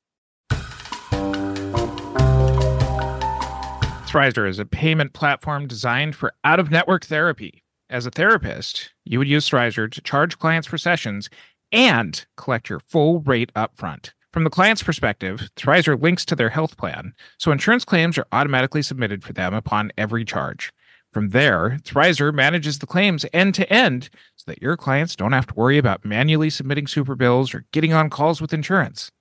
Thrizer 4.10 4.48
is 4.48 4.58
a 4.58 4.64
payment 4.64 5.12
platform 5.12 5.68
designed 5.68 6.16
for 6.16 6.34
out 6.42 6.58
of 6.58 6.68
network 6.68 7.04
therapy. 7.04 7.62
As 7.88 8.06
a 8.06 8.10
therapist, 8.10 8.92
you 9.04 9.20
would 9.20 9.28
use 9.28 9.48
Thrizer 9.48 9.88
to 9.88 10.00
charge 10.00 10.36
clients 10.36 10.66
for 10.66 10.78
sessions 10.78 11.30
and 11.70 12.26
collect 12.36 12.68
your 12.68 12.80
full 12.80 13.20
rate 13.20 13.54
upfront. 13.54 14.10
From 14.32 14.42
the 14.42 14.50
client's 14.50 14.82
perspective, 14.82 15.48
Thrizer 15.54 16.00
links 16.00 16.24
to 16.24 16.34
their 16.34 16.48
health 16.48 16.76
plan, 16.76 17.14
so 17.38 17.52
insurance 17.52 17.84
claims 17.84 18.18
are 18.18 18.26
automatically 18.32 18.82
submitted 18.82 19.22
for 19.22 19.32
them 19.32 19.54
upon 19.54 19.92
every 19.96 20.24
charge. 20.24 20.72
From 21.12 21.28
there, 21.28 21.78
Thrizer 21.84 22.34
manages 22.34 22.80
the 22.80 22.88
claims 22.88 23.24
end 23.32 23.54
to 23.54 23.72
end 23.72 24.10
so 24.34 24.42
that 24.50 24.60
your 24.60 24.76
clients 24.76 25.14
don't 25.14 25.30
have 25.30 25.46
to 25.46 25.54
worry 25.54 25.78
about 25.78 26.04
manually 26.04 26.50
submitting 26.50 26.88
super 26.88 27.14
bills 27.14 27.54
or 27.54 27.64
getting 27.70 27.92
on 27.92 28.10
calls 28.10 28.40
with 28.40 28.52
insurance. 28.52 29.12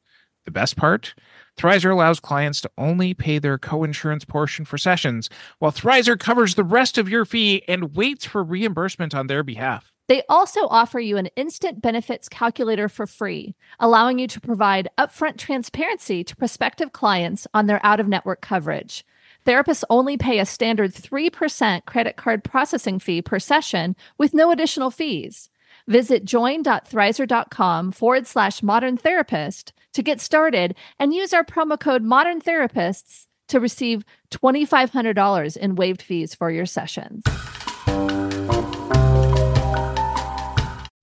The 0.46 0.52
best 0.52 0.78
part? 0.78 1.14
Thrizer 1.60 1.92
allows 1.92 2.22
clients 2.22 2.62
to 2.62 2.72
only 2.78 3.14
pay 3.14 3.38
their 3.38 3.58
co-insurance 3.58 4.24
portion 4.24 4.64
for 4.64 4.78
sessions, 4.78 5.30
while 5.58 5.74
Thrizer 5.74 6.18
covers 6.18 6.56
the 6.56 6.64
rest 6.64 6.98
of 6.98 7.10
your 7.10 7.26
fee 7.26 7.64
and 7.68 7.98
waits 7.98 8.24
for 8.24 8.42
reimbursement 8.42 9.14
on 9.14 9.28
their 9.28 9.44
behalf. 9.44 9.92
They 10.08 10.24
also 10.30 10.68
offer 10.70 11.02
you 11.02 11.18
an 11.18 11.28
instant 11.36 11.82
benefits 11.82 12.30
calculator 12.30 12.88
for 12.88 13.06
free, 13.06 13.56
allowing 13.78 14.20
you 14.20 14.28
to 14.28 14.40
provide 14.40 14.88
upfront 14.98 15.38
transparency 15.38 16.24
to 16.24 16.36
prospective 16.38 16.94
clients 16.94 17.46
on 17.54 17.68
their 17.68 17.86
out 17.86 18.00
of 18.00 18.08
network 18.08 18.40
coverage. 18.40 19.06
Therapists 19.46 19.84
only 19.90 20.16
pay 20.16 20.40
a 20.40 20.46
standard 20.46 20.94
3% 20.94 21.84
credit 21.84 22.16
card 22.16 22.46
processing 22.46 23.00
fee 23.00 23.22
per 23.22 23.38
session 23.38 23.98
with 24.18 24.34
no 24.34 24.50
additional 24.50 24.92
fees. 24.92 25.50
Visit 25.88 26.24
join.thrizer.com 26.24 27.92
forward 27.92 28.28
slash 28.28 28.64
modern 28.64 28.96
therapist 28.96 29.74
to 29.94 30.04
get 30.04 30.22
started 30.22 30.76
and 31.00 31.14
use 31.14 31.34
our 31.34 31.44
promo 31.44 31.80
code 31.80 32.04
modern 32.04 32.42
therapists 32.42 33.26
to 33.48 33.60
receive 33.60 34.06
$2,500 34.32 35.58
in 35.58 35.76
waived 35.76 36.02
fees 36.02 36.36
for 36.36 36.52
your 36.52 36.66
sessions. 36.66 37.24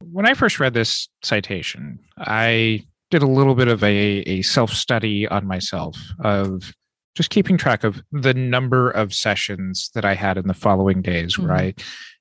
When 0.00 0.26
I 0.26 0.35
first 0.35 0.59
read 0.59 0.73
this 0.73 1.09
citation, 1.23 1.99
I 2.19 2.85
did 3.11 3.23
a 3.23 3.26
little 3.26 3.55
bit 3.55 3.69
of 3.69 3.83
a, 3.85 4.21
a 4.21 4.43
self 4.43 4.71
study 4.73 5.28
on 5.28 5.47
myself 5.47 5.97
of 6.21 6.73
just 7.14 7.31
keeping 7.31 7.57
track 7.57 7.83
of 7.83 8.02
the 8.12 8.35
number 8.35 8.90
of 8.90 9.12
sessions 9.12 9.90
that 9.95 10.05
I 10.05 10.14
had 10.14 10.37
in 10.37 10.47
the 10.47 10.55
following 10.55 11.02
days 11.02 11.35
mm-hmm. 11.35 11.47
where 11.47 11.57
I 11.57 11.75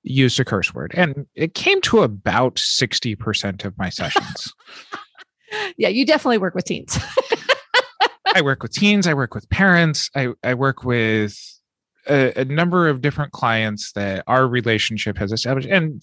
used 0.03 0.39
a 0.39 0.45
curse 0.45 0.73
word. 0.73 0.93
And 0.95 1.25
it 1.35 1.53
came 1.53 1.81
to 1.81 2.01
about 2.01 2.55
60% 2.55 3.65
of 3.65 3.77
my 3.77 3.89
sessions. 3.89 4.53
Yeah, 5.77 5.89
you 5.89 6.05
definitely 6.05 6.37
work 6.37 6.55
with 6.55 6.65
teens. 6.65 6.97
I 8.33 8.41
work 8.41 8.63
with 8.63 8.73
teens, 8.73 9.07
I 9.07 9.13
work 9.13 9.33
with 9.33 9.49
parents, 9.49 10.09
I, 10.15 10.29
I 10.43 10.55
work 10.55 10.83
with 10.83 11.39
a, 12.07 12.41
a 12.41 12.45
number 12.45 12.87
of 12.89 13.01
different 13.01 13.31
clients 13.31 13.93
that 13.93 14.23
our 14.27 14.47
relationship 14.47 15.17
has 15.17 15.31
established. 15.31 15.69
And 15.69 16.01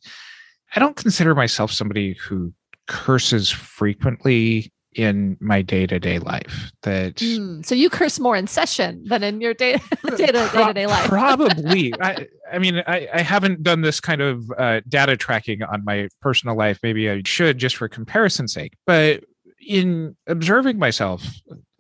I 0.75 0.81
don't 0.81 0.97
consider 0.97 1.35
myself 1.35 1.71
somebody 1.71 2.15
who 2.15 2.53
curses 2.87 3.51
frequently 3.51 4.73
in 4.95 5.37
my 5.41 5.63
day-to-day 5.63 6.19
life 6.19 6.71
that 6.83 7.17
mm, 7.17 7.65
so 7.65 7.75
you 7.75 7.89
curse 7.89 8.21
more 8.21 8.37
in 8.37 8.47
session 8.47 9.03
than 9.07 9.23
in 9.23 9.41
your 9.41 9.55
day 9.55 9.81
day 10.17 10.27
to 10.27 10.73
day 10.75 10.87
life 10.87 11.09
probably 11.09 11.95
I, 11.99 12.27
I 12.53 12.59
mean 12.59 12.83
I, 12.87 13.09
I 13.13 13.23
haven't 13.23 13.63
done 13.63 13.81
this 13.81 14.01
kind 14.01 14.21
of 14.21 14.51
uh, 14.59 14.83
data 14.87 15.17
tracking 15.17 15.63
on 15.63 15.83
my 15.85 16.09
personal 16.21 16.57
life 16.57 16.79
maybe 16.83 17.09
i 17.09 17.23
should 17.25 17.57
just 17.57 17.77
for 17.77 17.89
comparison's 17.89 18.53
sake 18.53 18.75
but 18.85 19.25
in 19.67 20.17
observing 20.27 20.79
myself 20.79 21.25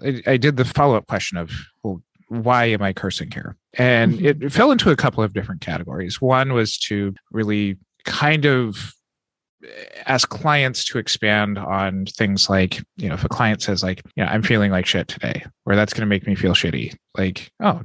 i, 0.04 0.22
I 0.26 0.36
did 0.36 0.56
the 0.56 0.64
follow-up 0.64 1.06
question 1.06 1.38
of 1.38 1.50
well 1.82 2.02
why 2.28 2.66
am 2.66 2.82
i 2.82 2.92
cursing 2.92 3.30
here 3.30 3.56
and 3.74 4.14
mm-hmm. 4.14 4.44
it 4.44 4.52
fell 4.52 4.70
into 4.70 4.90
a 4.90 4.96
couple 4.96 5.22
of 5.22 5.34
different 5.34 5.60
categories 5.60 6.20
one 6.20 6.52
was 6.52 6.78
to 6.78 7.14
really 7.30 7.76
kind 8.04 8.44
of 8.44 8.94
ask 10.06 10.28
clients 10.28 10.84
to 10.84 10.98
expand 10.98 11.58
on 11.58 12.06
things 12.06 12.48
like, 12.50 12.82
you 12.96 13.08
know, 13.08 13.14
if 13.14 13.24
a 13.24 13.28
client 13.28 13.62
says 13.62 13.82
like, 13.82 14.02
you 14.16 14.24
know, 14.24 14.30
I'm 14.30 14.42
feeling 14.42 14.70
like 14.70 14.86
shit 14.86 15.08
today, 15.08 15.44
or 15.66 15.76
that's 15.76 15.92
going 15.92 16.02
to 16.02 16.06
make 16.06 16.26
me 16.26 16.34
feel 16.34 16.52
shitty. 16.52 16.94
Like, 17.16 17.50
oh, 17.60 17.82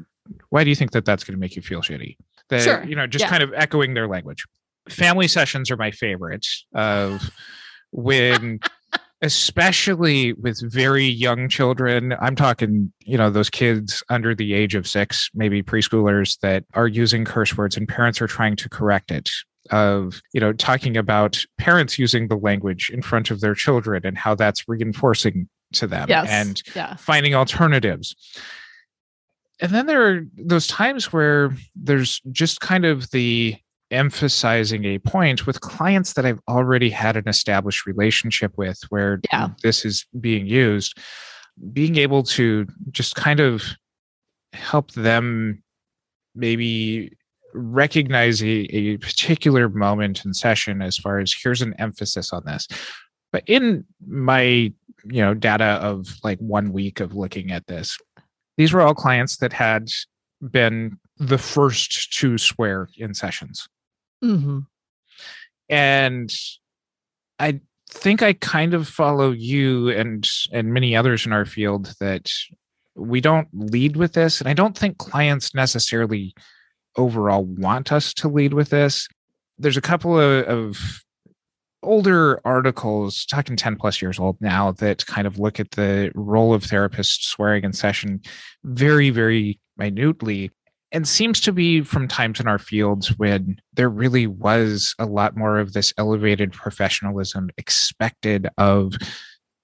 why 0.49 0.63
do 0.63 0.69
you 0.69 0.75
think 0.75 0.91
that 0.91 1.05
that's 1.05 1.23
going 1.23 1.35
to 1.35 1.39
make 1.39 1.55
you 1.55 1.61
feel 1.61 1.81
shitty? 1.81 2.17
That, 2.49 2.61
sure. 2.61 2.83
you 2.83 2.95
know, 2.95 3.07
just 3.07 3.25
yeah. 3.25 3.29
kind 3.29 3.43
of 3.43 3.53
echoing 3.53 3.93
their 3.93 4.07
language. 4.07 4.45
Family 4.89 5.27
sessions 5.27 5.69
are 5.69 5.77
my 5.77 5.91
favorites 5.91 6.65
of 6.73 7.29
when 7.91 8.59
especially 9.21 10.33
with 10.33 10.59
very 10.71 11.05
young 11.05 11.49
children. 11.49 12.15
I'm 12.19 12.35
talking, 12.35 12.91
you 13.01 13.17
know, 13.17 13.29
those 13.29 13.49
kids 13.49 14.03
under 14.09 14.35
the 14.35 14.53
age 14.53 14.75
of 14.75 14.87
six, 14.87 15.29
maybe 15.33 15.63
preschoolers 15.63 16.39
that 16.41 16.65
are 16.73 16.87
using 16.87 17.25
curse 17.25 17.57
words 17.57 17.77
and 17.77 17.87
parents 17.87 18.21
are 18.21 18.27
trying 18.27 18.55
to 18.57 18.69
correct 18.69 19.11
it 19.11 19.29
of 19.71 20.21
you 20.33 20.39
know 20.39 20.53
talking 20.53 20.95
about 20.95 21.43
parents 21.57 21.99
using 21.99 22.29
the 22.29 22.37
language 22.37 22.89
in 22.89 23.01
front 23.01 23.29
of 23.31 23.41
their 23.41 23.53
children 23.53 24.05
and 24.05 24.17
how 24.17 24.33
that's 24.33 24.63
reinforcing 24.67 25.49
to 25.73 25.85
them 25.85 26.07
yes. 26.07 26.25
and 26.29 26.63
yeah. 26.73 26.95
finding 26.95 27.35
alternatives 27.35 28.15
and 29.59 29.71
then 29.73 29.85
there 29.85 30.07
are 30.07 30.21
those 30.37 30.67
times 30.67 31.11
where 31.11 31.55
there's 31.75 32.21
just 32.31 32.61
kind 32.61 32.85
of 32.85 33.09
the 33.11 33.55
emphasizing 33.91 34.85
a 34.85 34.99
point 34.99 35.47
with 35.47 35.61
clients 35.61 36.13
that 36.13 36.25
I've 36.25 36.41
already 36.47 36.89
had 36.89 37.15
an 37.15 37.27
established 37.27 37.85
relationship 37.85 38.51
with 38.57 38.79
where 38.89 39.21
yeah. 39.31 39.49
this 39.63 39.85
is 39.85 40.05
being 40.19 40.45
used 40.45 40.97
being 41.73 41.97
able 41.97 42.23
to 42.23 42.67
just 42.91 43.15
kind 43.15 43.39
of 43.39 43.63
help 44.53 44.91
them 44.93 45.63
maybe 46.35 47.11
recognize 47.53 48.43
a, 48.43 48.47
a 48.47 48.97
particular 48.97 49.69
moment 49.69 50.23
in 50.25 50.33
session 50.33 50.81
as 50.81 50.97
far 50.97 51.19
as 51.19 51.33
here's 51.33 51.61
an 51.61 51.73
emphasis 51.79 52.31
on 52.31 52.43
this 52.45 52.67
but 53.31 53.43
in 53.47 53.85
my 54.05 54.39
you 55.05 55.21
know 55.21 55.33
data 55.33 55.79
of 55.81 56.07
like 56.23 56.39
one 56.39 56.71
week 56.71 56.99
of 56.99 57.15
looking 57.15 57.51
at 57.51 57.65
this 57.67 57.97
these 58.57 58.73
were 58.73 58.81
all 58.81 58.93
clients 58.93 59.37
that 59.37 59.53
had 59.53 59.89
been 60.51 60.97
the 61.17 61.37
first 61.37 62.13
to 62.13 62.37
swear 62.37 62.89
in 62.97 63.13
sessions 63.13 63.67
mm-hmm. 64.23 64.59
and 65.69 66.33
i 67.39 67.59
think 67.89 68.21
i 68.21 68.33
kind 68.33 68.73
of 68.73 68.87
follow 68.87 69.31
you 69.31 69.89
and 69.89 70.29
and 70.51 70.73
many 70.73 70.95
others 70.95 71.25
in 71.25 71.31
our 71.31 71.45
field 71.45 71.93
that 71.99 72.29
we 72.95 73.21
don't 73.21 73.47
lead 73.53 73.95
with 73.95 74.13
this 74.13 74.39
and 74.39 74.49
i 74.49 74.53
don't 74.53 74.77
think 74.77 74.97
clients 74.97 75.53
necessarily 75.53 76.33
overall 76.97 77.45
want 77.45 77.91
us 77.91 78.13
to 78.15 78.27
lead 78.27 78.53
with 78.53 78.69
this. 78.69 79.07
There's 79.57 79.77
a 79.77 79.81
couple 79.81 80.19
of, 80.19 80.45
of 80.45 81.03
older 81.83 82.41
articles, 82.43 83.25
talking 83.25 83.55
10 83.55 83.77
plus 83.77 84.01
years 84.01 84.19
old 84.19 84.37
now, 84.41 84.71
that 84.73 85.05
kind 85.05 85.27
of 85.27 85.39
look 85.39 85.59
at 85.59 85.71
the 85.71 86.11
role 86.15 86.53
of 86.53 86.63
therapists 86.63 87.21
swearing 87.23 87.63
in 87.63 87.73
session 87.73 88.21
very, 88.63 89.09
very 89.09 89.59
minutely. 89.77 90.51
And 90.91 91.05
seems 91.07 91.41
to 91.41 91.51
be 91.51 91.81
from 91.81 92.07
times 92.07 92.39
in 92.39 92.47
our 92.47 92.59
fields 92.59 93.09
when 93.17 93.59
there 93.73 93.89
really 93.89 94.25
was 94.25 94.95
a 94.97 95.05
lot 95.05 95.35
more 95.35 95.59
of 95.59 95.73
this 95.73 95.93
elevated 95.97 96.53
professionalism 96.53 97.49
expected 97.57 98.47
of 98.57 98.93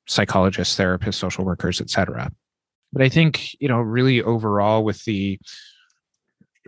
psychologists, 0.05 0.77
therapists, 0.77 1.15
social 1.15 1.45
workers, 1.45 1.79
etc. 1.79 2.29
But 2.91 3.01
I 3.01 3.09
think, 3.09 3.59
you 3.59 3.67
know, 3.67 3.79
really 3.79 4.21
overall 4.21 4.83
with 4.83 5.05
the 5.05 5.39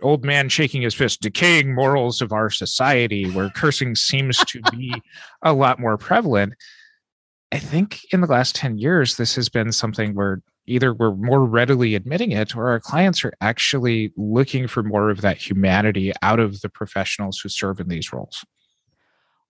old 0.02 0.24
man 0.24 0.48
shaking 0.48 0.82
his 0.82 0.94
fist, 0.94 1.20
decaying 1.20 1.74
morals 1.74 2.20
of 2.20 2.32
our 2.32 2.50
society, 2.50 3.30
where 3.30 3.50
cursing 3.50 3.94
seems 3.94 4.38
to 4.38 4.60
be 4.72 5.02
a 5.42 5.52
lot 5.52 5.78
more 5.78 5.96
prevalent. 5.96 6.54
I 7.52 7.58
think 7.58 8.00
in 8.12 8.20
the 8.20 8.26
last 8.26 8.54
10 8.56 8.78
years, 8.78 9.16
this 9.16 9.36
has 9.36 9.48
been 9.48 9.72
something 9.72 10.14
where 10.14 10.42
either 10.66 10.92
we're 10.92 11.14
more 11.14 11.44
readily 11.44 11.94
admitting 11.94 12.32
it 12.32 12.56
or 12.56 12.68
our 12.68 12.80
clients 12.80 13.24
are 13.24 13.32
actually 13.40 14.12
looking 14.16 14.66
for 14.66 14.82
more 14.82 15.10
of 15.10 15.20
that 15.20 15.36
humanity 15.36 16.12
out 16.22 16.40
of 16.40 16.60
the 16.60 16.68
professionals 16.68 17.38
who 17.38 17.48
serve 17.48 17.80
in 17.80 17.88
these 17.88 18.12
roles. 18.12 18.44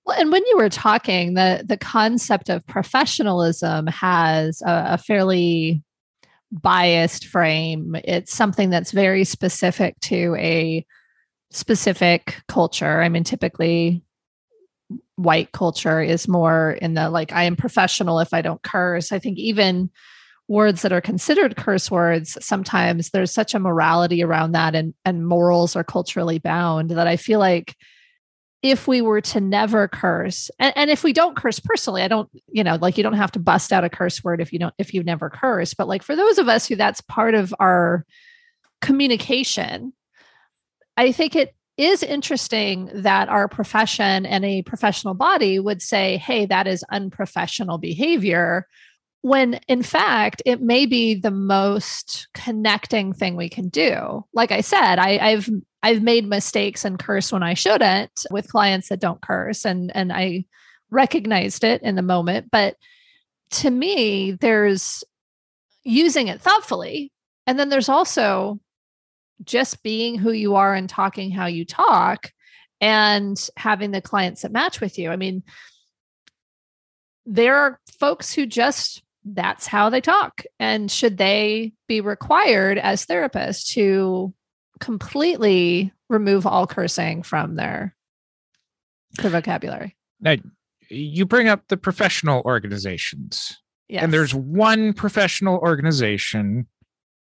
Well, 0.05 0.21
and 0.21 0.31
when 0.31 0.45
you 0.47 0.57
were 0.57 0.69
talking, 0.69 1.35
the 1.35 1.65
the 1.67 1.77
concept 1.77 2.49
of 2.49 2.67
professionalism 2.67 3.89
has 3.89 4.63
a, 4.63 4.85
a 4.91 4.99
fairly 4.99 5.83
biased 6.53 7.27
frame. 7.27 7.97
It's 8.05 8.33
something 8.33 8.71
that's 8.71 8.93
very 8.93 9.25
specific 9.25 9.99
to 10.03 10.37
a 10.39 10.87
specific 11.51 12.41
culture. 12.47 13.03
I 13.03 13.09
mean, 13.09 13.25
typically 13.25 14.03
white 15.17 15.51
culture 15.53 16.01
is 16.01 16.29
more 16.29 16.73
in 16.81 16.95
the 16.95 17.11
like, 17.11 17.33
I 17.33 17.45
am 17.45 17.57
professional 17.57 18.21
if 18.21 18.33
I 18.33 18.43
don't 18.43 18.63
curse. 18.63 19.11
I 19.11 19.19
think 19.19 19.39
even 19.39 19.91
words 20.49 20.83
that 20.83 20.93
are 20.93 21.01
considered 21.01 21.57
curse 21.57 21.91
words, 21.91 22.39
sometimes 22.41 23.11
there's 23.11 23.33
such 23.33 23.55
a 23.55 23.59
morality 23.59 24.23
around 24.23 24.53
that 24.53 24.75
and, 24.75 24.95
and 25.05 25.27
morals 25.27 25.75
are 25.75 25.85
culturally 25.85 26.39
bound 26.39 26.91
that 26.91 27.07
I 27.07 27.17
feel 27.17 27.41
like 27.41 27.75
if 28.63 28.89
we 28.89 29.01
were 29.01 29.21
to 29.21 29.41
never 29.41 29.87
curse 29.89 30.51
and, 30.59 30.73
and 30.77 30.91
if 30.91 31.05
we 31.05 31.13
don't 31.13 31.37
curse 31.37 31.61
personally 31.61 32.03
i 32.03 32.09
don't 32.09 32.29
you 32.49 32.65
know 32.65 32.77
like 32.81 32.97
you 32.97 33.03
don't 33.03 33.13
have 33.13 33.31
to 33.31 33.39
bust 33.39 33.73
out 33.73 33.85
a 33.85 33.91
curse 33.91 34.25
word 34.25 34.41
if 34.41 34.53
you 34.53 34.59
don't 34.59 34.75
if 34.79 34.95
you 34.95 35.03
never 35.03 35.31
curse 35.31 35.75
but 35.75 35.89
like 35.89 36.03
for 36.03 36.17
those 36.17 36.39
of 36.39 36.49
us 36.49 36.67
who 36.67 36.75
that's 36.75 37.01
part 37.03 37.35
of 37.35 37.55
our 37.61 38.05
communication 38.81 39.93
i 40.97 41.13
think 41.13 41.37
it 41.37 41.55
is 41.77 42.03
interesting 42.03 42.91
that 42.95 43.29
our 43.29 43.49
profession 43.49 44.25
and 44.25 44.45
a 44.45 44.63
professional 44.63 45.15
body 45.15 45.59
would 45.59 45.83
say 45.83 46.17
hey 46.17 46.47
that 46.47 46.67
is 46.67 46.85
unprofessional 46.91 47.79
behavior 47.79 48.67
when 49.27 49.55
in 49.67 49.83
fact 49.83 50.41
it 50.47 50.63
may 50.63 50.87
be 50.87 51.13
the 51.13 51.33
most 51.33 52.29
connecting 52.33 53.13
thing 53.13 53.35
we 53.35 53.49
can 53.49 53.69
do. 53.69 54.25
Like 54.33 54.53
i 54.53 54.61
said 54.61 55.01
I, 55.01 55.19
i've 55.19 55.51
i've 55.83 56.01
made 56.01 56.29
mistakes 56.29 56.85
and 56.85 56.97
curse 56.97 57.33
when 57.33 57.43
i 57.43 57.55
shouldn't 57.55 58.25
with 58.31 58.49
clients 58.49 58.89
that 58.89 59.01
don't 59.01 59.21
curse 59.21 59.65
and 59.65 59.91
and 59.97 60.13
i 60.13 60.45
recognized 60.91 61.65
it 61.65 61.83
in 61.83 61.97
the 61.97 62.03
moment. 62.03 62.53
But 62.53 62.77
to 63.63 63.69
me 63.69 64.31
there's 64.31 65.03
using 65.83 66.29
it 66.29 66.41
thoughtfully 66.41 67.11
and 67.49 67.59
then 67.59 67.69
there's 67.69 67.89
also 67.89 68.61
just 69.43 69.83
being 69.83 70.17
who 70.17 70.31
you 70.31 70.55
are 70.55 70.73
and 70.73 70.89
talking 70.89 71.33
how 71.33 71.47
you 71.47 71.65
talk 71.65 72.31
and 72.81 73.37
having 73.57 73.91
the 73.91 74.01
clients 74.01 74.43
that 74.43 74.53
match 74.53 74.81
with 74.81 75.01
you. 75.01 75.11
I 75.11 75.17
mean 75.17 75.43
there 77.29 77.57
are 77.57 77.81
folks 77.99 78.33
who 78.33 78.47
just 78.47 79.03
that's 79.27 79.67
how 79.67 79.91
they 79.91 80.01
talk. 80.01 80.43
And 80.59 80.91
should 80.91 81.19
they 81.19 81.73
be 81.89 82.01
required 82.01 82.79
as 82.79 83.07
therapists 83.07 83.73
to 83.73 84.33
completely 84.79 85.93
remove 86.09 86.47
all 86.47 86.67
cursing 86.67 87.23
from 87.23 87.57
their, 87.57 87.97
their 89.19 89.31
vocabulary? 89.31 89.97
Now, 90.21 90.37
you 90.89 91.27
bring 91.27 91.49
up 91.49 91.69
the 91.69 91.77
professional 91.77 92.43
organizations. 92.45 93.57
Yes. 93.89 94.03
And 94.03 94.13
there's 94.13 94.35
one 94.35 94.93
professional 94.93 95.59
organization 95.59 96.67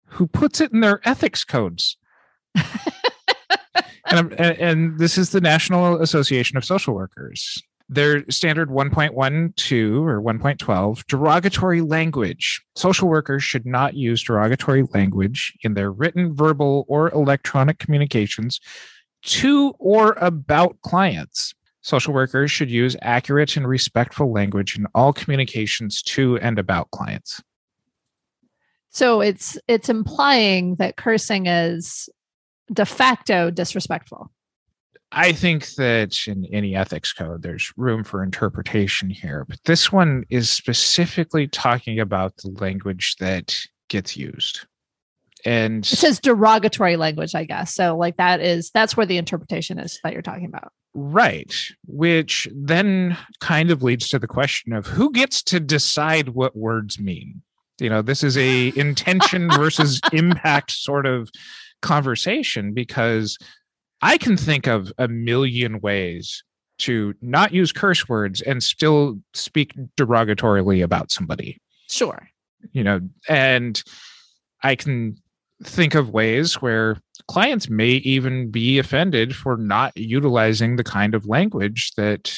who 0.06 0.26
puts 0.26 0.60
it 0.60 0.72
in 0.72 0.80
their 0.80 1.00
ethics 1.04 1.44
codes. 1.44 1.96
and, 2.54 4.32
and, 4.32 4.58
and 4.58 4.98
this 4.98 5.18
is 5.18 5.30
the 5.30 5.40
National 5.40 6.00
Association 6.00 6.56
of 6.56 6.64
Social 6.64 6.94
Workers 6.94 7.62
their 7.88 8.28
standard 8.30 8.68
1.12 8.68 10.06
or 10.06 10.20
1.12 10.20 11.06
derogatory 11.06 11.80
language. 11.80 12.62
Social 12.74 13.08
workers 13.08 13.44
should 13.44 13.64
not 13.64 13.94
use 13.94 14.22
derogatory 14.22 14.84
language 14.92 15.56
in 15.62 15.74
their 15.74 15.92
written, 15.92 16.34
verbal, 16.34 16.84
or 16.88 17.10
electronic 17.10 17.78
communications 17.78 18.60
to 19.22 19.74
or 19.78 20.12
about 20.20 20.80
clients. 20.82 21.54
Social 21.82 22.12
workers 22.12 22.50
should 22.50 22.70
use 22.70 22.96
accurate 23.02 23.56
and 23.56 23.68
respectful 23.68 24.32
language 24.32 24.76
in 24.76 24.86
all 24.94 25.12
communications 25.12 26.02
to 26.02 26.36
and 26.38 26.58
about 26.58 26.90
clients. 26.90 27.40
So 28.90 29.20
it's 29.20 29.58
it's 29.68 29.88
implying 29.88 30.76
that 30.76 30.96
cursing 30.96 31.46
is 31.46 32.08
de 32.72 32.84
facto 32.84 33.50
disrespectful. 33.50 34.32
I 35.12 35.32
think 35.32 35.74
that 35.74 36.26
in 36.26 36.46
any 36.52 36.74
ethics 36.74 37.12
code, 37.12 37.42
there's 37.42 37.72
room 37.76 38.02
for 38.02 38.22
interpretation 38.22 39.08
here, 39.08 39.44
but 39.48 39.58
this 39.64 39.92
one 39.92 40.24
is 40.30 40.50
specifically 40.50 41.46
talking 41.46 42.00
about 42.00 42.36
the 42.38 42.50
language 42.60 43.16
that 43.20 43.56
gets 43.88 44.16
used. 44.16 44.66
And 45.44 45.84
it 45.84 45.96
says 45.96 46.18
derogatory 46.18 46.96
language, 46.96 47.34
I 47.34 47.44
guess. 47.44 47.72
So, 47.72 47.96
like, 47.96 48.16
that 48.16 48.40
is 48.40 48.70
that's 48.72 48.96
where 48.96 49.06
the 49.06 49.16
interpretation 49.16 49.78
is 49.78 50.00
that 50.02 50.12
you're 50.12 50.22
talking 50.22 50.46
about. 50.46 50.72
Right. 50.92 51.54
Which 51.86 52.48
then 52.52 53.16
kind 53.40 53.70
of 53.70 53.82
leads 53.82 54.08
to 54.08 54.18
the 54.18 54.26
question 54.26 54.72
of 54.72 54.86
who 54.86 55.12
gets 55.12 55.42
to 55.44 55.60
decide 55.60 56.30
what 56.30 56.56
words 56.56 56.98
mean. 56.98 57.42
You 57.78 57.90
know, 57.90 58.02
this 58.02 58.24
is 58.24 58.36
a 58.36 58.72
intention 58.76 59.50
versus 59.50 60.00
impact 60.12 60.72
sort 60.72 61.06
of 61.06 61.30
conversation 61.80 62.72
because 62.72 63.38
I 64.02 64.18
can 64.18 64.36
think 64.36 64.66
of 64.66 64.92
a 64.98 65.08
million 65.08 65.80
ways 65.80 66.42
to 66.78 67.14
not 67.22 67.52
use 67.52 67.72
curse 67.72 68.08
words 68.08 68.42
and 68.42 68.62
still 68.62 69.18
speak 69.34 69.72
derogatorily 69.96 70.84
about 70.84 71.10
somebody. 71.10 71.58
Sure. 71.88 72.28
You 72.72 72.84
know, 72.84 73.00
and 73.28 73.82
I 74.62 74.74
can 74.74 75.16
think 75.62 75.94
of 75.94 76.10
ways 76.10 76.60
where 76.60 76.98
clients 77.28 77.70
may 77.70 77.92
even 77.92 78.50
be 78.50 78.78
offended 78.78 79.34
for 79.34 79.56
not 79.56 79.96
utilizing 79.96 80.76
the 80.76 80.84
kind 80.84 81.14
of 81.14 81.26
language 81.26 81.92
that 81.96 82.36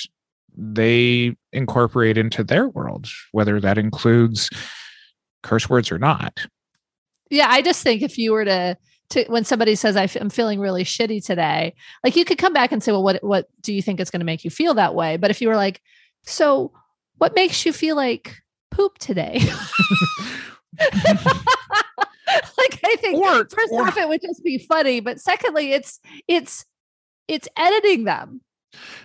they 0.56 1.36
incorporate 1.52 2.18
into 2.18 2.44
their 2.44 2.68
world, 2.68 3.08
whether 3.32 3.60
that 3.60 3.78
includes 3.78 4.50
curse 5.42 5.68
words 5.68 5.90
or 5.90 5.98
not. 5.98 6.46
Yeah, 7.30 7.48
I 7.48 7.62
just 7.62 7.82
think 7.82 8.02
if 8.02 8.18
you 8.18 8.32
were 8.32 8.44
to 8.44 8.76
to 9.10 9.24
when 9.28 9.44
somebody 9.44 9.74
says 9.74 9.96
i 9.96 10.04
f- 10.04 10.16
I'm 10.20 10.30
feeling 10.30 10.60
really 10.60 10.84
shitty 10.84 11.24
today, 11.24 11.74
like 12.04 12.16
you 12.16 12.24
could 12.24 12.38
come 12.38 12.52
back 12.52 12.72
and 12.72 12.82
say, 12.82 12.92
well, 12.92 13.02
what 13.02 13.22
what 13.24 13.48
do 13.62 13.72
you 13.72 13.82
think 13.82 14.00
is 14.00 14.10
going 14.10 14.20
to 14.20 14.26
make 14.26 14.44
you 14.44 14.50
feel 14.50 14.74
that 14.74 14.94
way? 14.94 15.16
But 15.16 15.30
if 15.30 15.40
you 15.40 15.48
were 15.48 15.56
like, 15.56 15.80
so 16.24 16.72
what 17.16 17.34
makes 17.34 17.64
you 17.66 17.72
feel 17.72 17.96
like 17.96 18.36
poop 18.70 18.98
today? 18.98 19.40
like 20.78 20.90
I 22.84 22.96
think 23.00 23.24
Or- 23.24 23.46
first 23.48 23.72
or- 23.72 23.82
off, 23.86 23.96
it 23.96 24.08
would 24.08 24.20
just 24.22 24.42
be 24.44 24.58
funny, 24.58 25.00
but 25.00 25.20
secondly, 25.20 25.72
it's 25.72 26.00
it's 26.26 26.64
it's 27.26 27.48
editing 27.56 28.04
them 28.04 28.40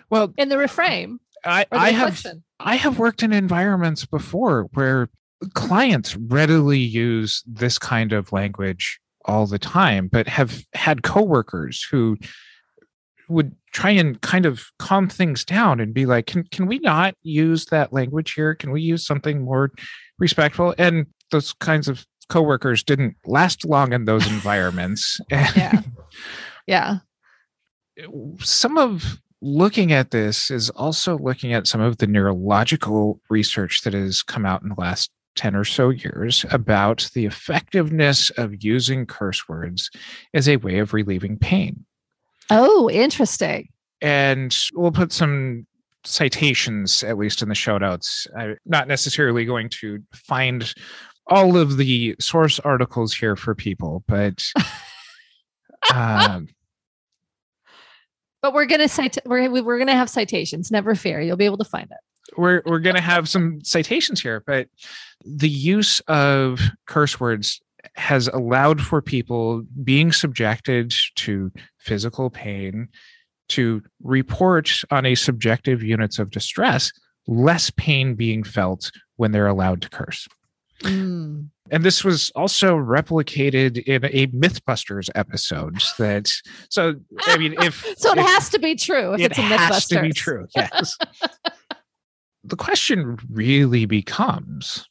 Well, 0.10 0.34
in 0.38 0.50
the 0.50 0.56
reframe 0.56 1.18
I, 1.46 1.66
the 1.72 1.78
I 1.78 1.92
have. 1.92 2.26
I 2.60 2.76
have 2.76 3.00
worked 3.00 3.24
in 3.24 3.34
environments 3.34 4.06
before 4.06 4.70
where 4.74 5.10
clients 5.56 6.16
readily 6.16 6.80
use 6.80 7.44
this 7.46 7.78
kind 7.78 8.14
of 8.14 8.32
language 8.32 9.00
all 9.26 9.48
the 9.48 9.60
time, 9.60 10.08
but 10.08 10.28
have 10.28 10.64
had 10.74 11.04
coworkers 11.04 11.86
who 11.90 12.18
would 13.30 13.56
try 13.72 13.90
and 13.90 14.22
kind 14.22 14.46
of 14.46 14.66
calm 14.80 15.08
things 15.08 15.46
down 15.46 15.80
and 15.80 15.94
be 15.94 16.06
like, 16.06 16.28
can 16.28 16.44
can 16.46 16.68
we 16.68 16.80
not 16.80 17.16
use 17.24 17.66
that 17.66 17.94
language 17.94 18.34
here? 18.34 18.56
Can 18.56 18.72
we 18.72 18.82
use 18.82 19.06
something 19.06 19.42
more 19.42 19.72
respectful? 20.20 20.76
And 20.78 21.08
those 21.32 21.54
kinds 21.54 21.88
of 21.88 22.06
coworkers 22.30 22.84
didn't 22.84 23.16
last 23.26 23.66
long 23.66 23.94
in 23.94 24.06
those 24.06 24.28
environments. 24.32 25.20
Yeah. 25.32 25.82
Yeah. 26.66 26.98
some 28.40 28.78
of 28.78 29.20
looking 29.42 29.92
at 29.92 30.12
this 30.12 30.50
is 30.50 30.70
also 30.70 31.18
looking 31.18 31.54
at 31.54 31.68
some 31.68 31.82
of 31.82 31.98
the 31.98 32.08
neurological 32.08 33.20
research 33.30 33.82
that 33.82 33.94
has 33.94 34.24
come 34.24 34.46
out 34.46 34.62
in 34.62 34.70
the 34.70 34.76
last 34.78 35.12
10 35.36 35.56
or 35.56 35.64
so 35.64 35.90
years 35.90 36.46
about 36.52 37.10
the 37.14 37.26
effectiveness 37.26 38.30
of 38.32 38.64
using 38.64 39.06
curse 39.06 39.48
words 39.48 39.90
as 40.34 40.48
a 40.48 40.58
way 40.58 40.80
of 40.80 40.94
relieving 40.94 41.38
pain. 41.38 41.86
Oh, 42.50 42.90
interesting. 42.90 43.70
And 44.02 44.56
we'll 44.74 44.92
put 44.92 45.12
some 45.12 45.66
citations, 46.04 47.04
at 47.04 47.18
least 47.18 47.42
in 47.42 47.50
the 47.50 47.56
show 47.56 47.78
notes. 47.78 48.28
I'm 48.38 48.58
not 48.66 48.88
necessarily 48.88 49.46
going 49.46 49.70
to 49.70 50.04
find 50.14 50.74
all 51.28 51.58
of 51.58 51.78
the 51.78 52.16
source 52.20 52.60
articles 52.60 53.14
here 53.14 53.36
for 53.36 53.56
people, 53.56 54.04
but 54.08 54.44
um, 55.94 56.50
But 58.42 58.54
we're 58.54 58.66
gonna 58.66 58.90
cite 58.90 59.18
we're 59.26 59.50
we're 59.64 59.80
gonna 59.80 59.96
have 59.96 60.10
citations. 60.10 60.70
Never 60.70 60.96
fear, 60.96 61.22
you'll 61.22 61.38
be 61.38 61.46
able 61.46 61.58
to 61.60 61.66
find 61.66 61.90
it. 61.90 61.98
We're 62.38 62.62
we're 62.66 62.80
going 62.80 62.96
to 62.96 63.02
have 63.02 63.28
some 63.30 63.64
citations 63.64 64.22
here, 64.22 64.44
but 64.46 64.68
the 65.26 65.50
use 65.50 66.00
of 66.02 66.60
curse 66.88 67.20
words 67.20 67.62
has 67.96 68.28
allowed 68.30 68.82
for 68.82 69.02
people 69.02 69.64
being 69.84 70.12
subjected 70.12 70.94
to 71.16 71.52
physical 71.80 72.30
pain 72.30 72.88
to 73.50 73.82
report 74.02 74.72
on 74.90 75.06
a 75.06 75.16
subjective 75.16 75.84
units 75.84 76.18
of 76.18 76.32
distress 76.32 76.92
less 77.28 77.70
pain 77.72 78.16
being 78.16 78.44
felt 78.44 78.92
when 79.16 79.32
they're 79.32 79.48
allowed 79.48 79.82
to 79.82 79.90
curse. 79.90 80.28
Mm. 80.82 81.50
And 81.72 81.86
this 81.86 82.04
was 82.04 82.30
also 82.36 82.76
replicated 82.76 83.82
in 83.84 84.04
a 84.06 84.28
Mythbusters 84.28 85.10
episode 85.16 85.82
that 85.98 86.30
so 86.70 86.96
I 87.22 87.38
mean 87.38 87.56
if 87.62 87.86
So 87.98 88.12
it 88.12 88.18
if- 88.18 88.26
has 88.26 88.50
to 88.50 88.60
be 88.60 88.76
true 88.76 89.14
if 89.14 89.22
it 89.22 89.24
it's 89.32 89.38
a 89.40 89.42
has 89.44 89.88
to 89.88 90.02
be 90.02 90.12
true. 90.12 90.48
Yes. 90.56 90.98
the 92.44 92.56
question 92.56 93.18
really 93.30 93.86
becomes 93.86 94.88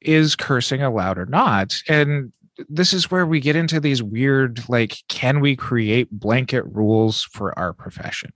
is 0.00 0.36
cursing 0.36 0.82
allowed 0.82 1.18
or 1.18 1.26
not? 1.26 1.74
And 1.88 2.32
this 2.68 2.92
is 2.92 3.10
where 3.10 3.26
we 3.26 3.40
get 3.40 3.56
into 3.56 3.80
these 3.80 4.02
weird, 4.02 4.66
like, 4.68 4.98
can 5.08 5.40
we 5.40 5.56
create 5.56 6.10
blanket 6.10 6.62
rules 6.66 7.22
for 7.24 7.58
our 7.58 7.72
profession? 7.72 8.30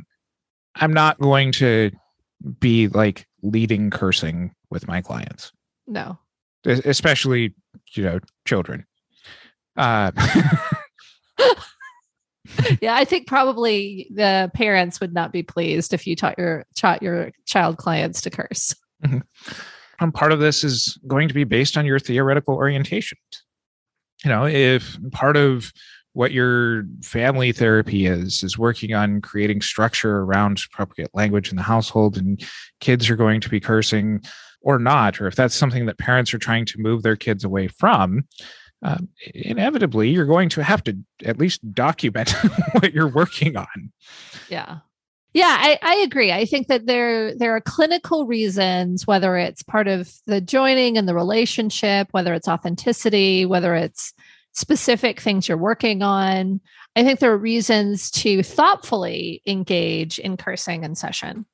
I'm 0.76 0.92
not 0.92 1.18
going 1.18 1.52
to 1.52 1.90
be 2.58 2.88
like 2.88 3.26
leading 3.42 3.90
cursing 3.90 4.52
with 4.70 4.86
my 4.88 5.00
clients, 5.00 5.52
No. 5.86 6.18
especially 6.64 7.54
you 7.94 8.02
know 8.04 8.20
children. 8.46 8.84
Uh, 9.76 10.10
yeah, 12.80 12.94
I 12.94 13.04
think 13.04 13.26
probably 13.26 14.10
the 14.14 14.50
parents 14.54 15.00
would 15.00 15.12
not 15.12 15.32
be 15.32 15.42
pleased 15.42 15.92
if 15.92 16.06
you 16.06 16.16
taught 16.16 16.38
your 16.38 16.64
taught 16.76 17.02
your 17.02 17.30
child 17.46 17.76
clients 17.76 18.20
to 18.22 18.30
curse. 18.30 18.74
And 20.00 20.14
part 20.14 20.32
of 20.32 20.40
this 20.40 20.64
is 20.64 20.98
going 21.06 21.28
to 21.28 21.34
be 21.34 21.44
based 21.44 21.76
on 21.76 21.84
your 21.84 21.98
theoretical 21.98 22.54
orientation. 22.54 23.18
You 24.24 24.30
know, 24.30 24.46
if 24.46 24.98
part 25.12 25.36
of 25.36 25.72
what 26.12 26.32
your 26.32 26.84
family 27.02 27.52
therapy 27.52 28.06
is 28.06 28.42
is 28.42 28.58
working 28.58 28.94
on 28.94 29.20
creating 29.20 29.60
structure 29.60 30.18
around 30.18 30.60
appropriate 30.72 31.10
language 31.14 31.50
in 31.50 31.56
the 31.56 31.62
household 31.62 32.16
and 32.16 32.42
kids 32.80 33.08
are 33.08 33.16
going 33.16 33.40
to 33.40 33.48
be 33.48 33.60
cursing 33.60 34.20
or 34.62 34.78
not 34.78 35.20
or 35.20 35.26
if 35.26 35.36
that's 35.36 35.54
something 35.54 35.86
that 35.86 35.98
parents 35.98 36.34
are 36.34 36.38
trying 36.38 36.64
to 36.64 36.80
move 36.80 37.02
their 37.02 37.16
kids 37.16 37.44
away 37.44 37.68
from 37.68 38.24
uh, 38.82 38.98
inevitably 39.34 40.08
you're 40.08 40.26
going 40.26 40.48
to 40.48 40.62
have 40.62 40.82
to 40.84 40.96
at 41.24 41.38
least 41.38 41.60
document 41.72 42.30
what 42.72 42.92
you're 42.92 43.08
working 43.08 43.56
on 43.56 43.92
yeah 44.48 44.78
yeah 45.32 45.56
I, 45.60 45.78
I 45.82 45.94
agree 45.96 46.32
i 46.32 46.44
think 46.44 46.68
that 46.68 46.86
there 46.86 47.34
there 47.34 47.54
are 47.54 47.60
clinical 47.60 48.26
reasons 48.26 49.06
whether 49.06 49.36
it's 49.36 49.62
part 49.62 49.88
of 49.88 50.12
the 50.26 50.40
joining 50.40 50.96
and 50.96 51.08
the 51.08 51.14
relationship 51.14 52.08
whether 52.12 52.34
it's 52.34 52.48
authenticity 52.48 53.46
whether 53.46 53.74
it's 53.74 54.14
specific 54.52 55.20
things 55.20 55.48
you're 55.48 55.58
working 55.58 56.02
on. 56.02 56.60
I 56.96 57.04
think 57.04 57.20
there 57.20 57.32
are 57.32 57.38
reasons 57.38 58.10
to 58.12 58.42
thoughtfully 58.42 59.42
engage 59.46 60.18
in 60.18 60.36
cursing 60.36 60.84
in 60.84 60.94
session, 60.94 61.46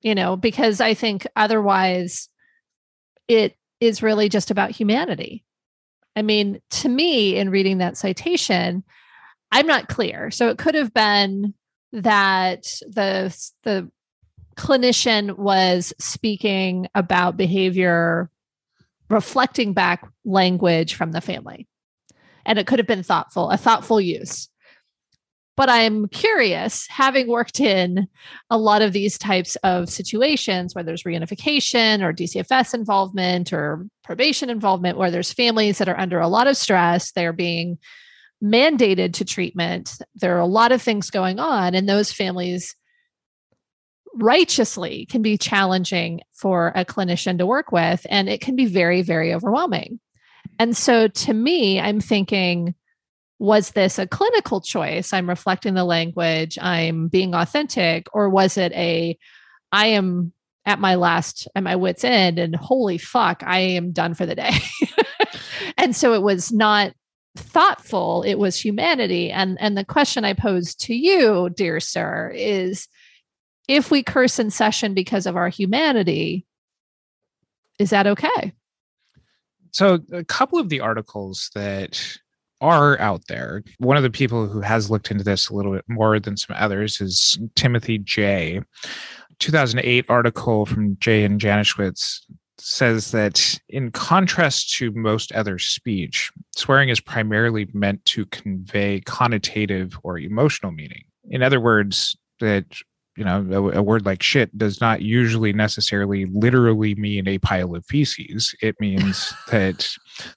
you 0.00 0.14
know, 0.14 0.36
because 0.36 0.80
I 0.80 0.94
think 0.94 1.26
otherwise 1.36 2.28
it 3.26 3.54
is 3.80 4.02
really 4.02 4.28
just 4.28 4.50
about 4.50 4.70
humanity. 4.70 5.44
I 6.18 6.22
mean, 6.22 6.60
to 6.70 6.88
me, 6.88 7.36
in 7.36 7.48
reading 7.48 7.78
that 7.78 7.96
citation, 7.96 8.82
I'm 9.52 9.68
not 9.68 9.86
clear. 9.86 10.32
So 10.32 10.48
it 10.48 10.58
could 10.58 10.74
have 10.74 10.92
been 10.92 11.54
that 11.92 12.64
the 12.88 13.32
the 13.62 13.88
clinician 14.56 15.38
was 15.38 15.92
speaking 16.00 16.88
about 16.92 17.36
behavior 17.36 18.30
reflecting 19.08 19.74
back 19.74 20.04
language 20.24 20.96
from 20.96 21.12
the 21.12 21.20
family 21.20 21.68
and 22.44 22.58
it 22.58 22.66
could 22.66 22.80
have 22.80 22.88
been 22.88 23.04
thoughtful, 23.04 23.50
a 23.50 23.56
thoughtful 23.56 24.00
use. 24.00 24.48
But 25.58 25.68
I'm 25.68 26.06
curious, 26.10 26.86
having 26.86 27.26
worked 27.26 27.58
in 27.58 28.06
a 28.48 28.56
lot 28.56 28.80
of 28.80 28.92
these 28.92 29.18
types 29.18 29.56
of 29.64 29.88
situations 29.88 30.72
where 30.72 30.84
there's 30.84 31.02
reunification 31.02 32.00
or 32.00 32.12
DCFS 32.12 32.74
involvement 32.74 33.52
or 33.52 33.84
probation 34.04 34.50
involvement, 34.50 34.98
where 34.98 35.10
there's 35.10 35.32
families 35.32 35.78
that 35.78 35.88
are 35.88 35.98
under 35.98 36.20
a 36.20 36.28
lot 36.28 36.46
of 36.46 36.56
stress, 36.56 37.10
they're 37.10 37.32
being 37.32 37.76
mandated 38.40 39.14
to 39.14 39.24
treatment. 39.24 39.98
There 40.14 40.36
are 40.36 40.40
a 40.40 40.46
lot 40.46 40.70
of 40.70 40.80
things 40.80 41.10
going 41.10 41.40
on, 41.40 41.74
and 41.74 41.88
those 41.88 42.12
families 42.12 42.76
righteously 44.14 45.06
can 45.06 45.22
be 45.22 45.36
challenging 45.36 46.20
for 46.34 46.70
a 46.76 46.84
clinician 46.84 47.36
to 47.38 47.46
work 47.46 47.72
with, 47.72 48.06
and 48.08 48.28
it 48.28 48.40
can 48.40 48.54
be 48.54 48.66
very, 48.66 49.02
very 49.02 49.34
overwhelming. 49.34 49.98
And 50.60 50.76
so 50.76 51.08
to 51.08 51.34
me, 51.34 51.80
I'm 51.80 52.00
thinking, 52.00 52.76
was 53.38 53.70
this 53.70 53.98
a 53.98 54.06
clinical 54.06 54.60
choice? 54.60 55.12
I'm 55.12 55.28
reflecting 55.28 55.74
the 55.74 55.84
language, 55.84 56.58
I'm 56.60 57.08
being 57.08 57.34
authentic, 57.34 58.06
or 58.12 58.28
was 58.28 58.56
it 58.56 58.72
a, 58.72 59.16
I 59.72 59.86
am 59.88 60.32
at 60.66 60.80
my 60.80 60.96
last, 60.96 61.48
at 61.54 61.62
my 61.62 61.76
wits' 61.76 62.04
end, 62.04 62.38
and 62.38 62.54
holy 62.56 62.98
fuck, 62.98 63.42
I 63.46 63.58
am 63.60 63.92
done 63.92 64.14
for 64.14 64.26
the 64.26 64.34
day. 64.34 64.58
and 65.78 65.94
so 65.94 66.14
it 66.14 66.22
was 66.22 66.52
not 66.52 66.92
thoughtful, 67.36 68.22
it 68.22 68.34
was 68.34 68.58
humanity. 68.58 69.30
And, 69.30 69.56
and 69.60 69.78
the 69.78 69.84
question 69.84 70.24
I 70.24 70.32
pose 70.32 70.74
to 70.76 70.94
you, 70.94 71.50
dear 71.50 71.80
sir, 71.80 72.32
is 72.34 72.88
if 73.68 73.90
we 73.90 74.02
curse 74.02 74.38
in 74.38 74.50
session 74.50 74.94
because 74.94 75.26
of 75.26 75.36
our 75.36 75.48
humanity, 75.48 76.44
is 77.78 77.90
that 77.90 78.06
okay? 78.06 78.52
so 79.70 80.00
a 80.12 80.24
couple 80.24 80.58
of 80.58 80.68
the 80.68 80.80
articles 80.80 81.50
that 81.54 82.18
are 82.60 82.98
out 83.00 83.26
there. 83.28 83.62
One 83.78 83.96
of 83.96 84.02
the 84.02 84.10
people 84.10 84.46
who 84.46 84.60
has 84.60 84.90
looked 84.90 85.10
into 85.10 85.24
this 85.24 85.48
a 85.48 85.54
little 85.54 85.72
bit 85.72 85.84
more 85.88 86.18
than 86.18 86.36
some 86.36 86.56
others 86.58 87.00
is 87.00 87.38
Timothy 87.54 87.98
Jay. 87.98 88.60
2008 89.38 90.06
article 90.08 90.66
from 90.66 90.96
Jay 90.98 91.24
and 91.24 91.40
Janschewitz 91.40 92.20
says 92.60 93.12
that 93.12 93.58
in 93.68 93.90
contrast 93.92 94.74
to 94.74 94.90
most 94.92 95.32
other 95.32 95.58
speech, 95.58 96.30
swearing 96.56 96.88
is 96.88 97.00
primarily 97.00 97.68
meant 97.72 98.04
to 98.06 98.26
convey 98.26 99.00
connotative 99.02 99.96
or 100.02 100.18
emotional 100.18 100.72
meaning. 100.72 101.04
In 101.30 101.42
other 101.42 101.60
words, 101.60 102.16
that 102.40 102.66
you 103.18 103.24
know 103.24 103.44
a, 103.50 103.78
a, 103.78 103.82
word 103.82 104.06
like 104.06 104.22
shit 104.22 104.56
does 104.56 104.80
not 104.80 105.02
usually 105.02 105.52
necessarily 105.52 106.26
literally 106.26 106.94
mean 106.94 107.26
a 107.26 107.38
pile 107.38 107.74
of 107.74 107.84
feces. 107.86 108.54
It 108.62 108.76
means 108.80 109.34
that 109.50 109.90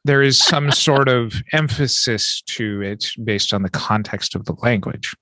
there 0.03 0.23
is 0.23 0.39
some 0.39 0.71
sort 0.71 1.07
of 1.07 1.35
emphasis 1.53 2.41
to 2.47 2.81
it 2.81 3.11
based 3.23 3.53
on 3.53 3.61
the 3.61 3.69
context 3.69 4.35
of 4.35 4.45
the 4.45 4.55
language. 4.63 5.15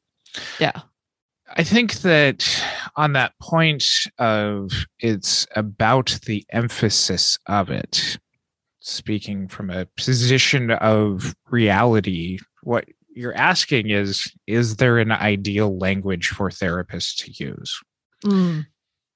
Yeah. 0.59 0.81
I 1.55 1.63
think 1.63 1.95
that 2.01 2.47
on 2.95 3.13
that 3.13 3.33
point 3.41 3.83
of 4.19 4.71
it's 4.99 5.47
about 5.55 6.19
the 6.25 6.45
emphasis 6.51 7.37
of 7.47 7.69
it 7.69 8.19
speaking 8.79 9.47
from 9.47 9.69
a 9.69 9.85
position 9.97 10.71
of 10.71 11.35
reality 11.49 12.39
what 12.63 12.85
you're 13.19 13.35
asking 13.35 13.89
is 13.89 14.31
is 14.47 14.77
there 14.77 14.97
an 14.97 15.11
ideal 15.11 15.77
language 15.77 16.29
for 16.29 16.49
therapists 16.49 17.17
to 17.17 17.43
use 17.43 17.77
mm. 18.23 18.65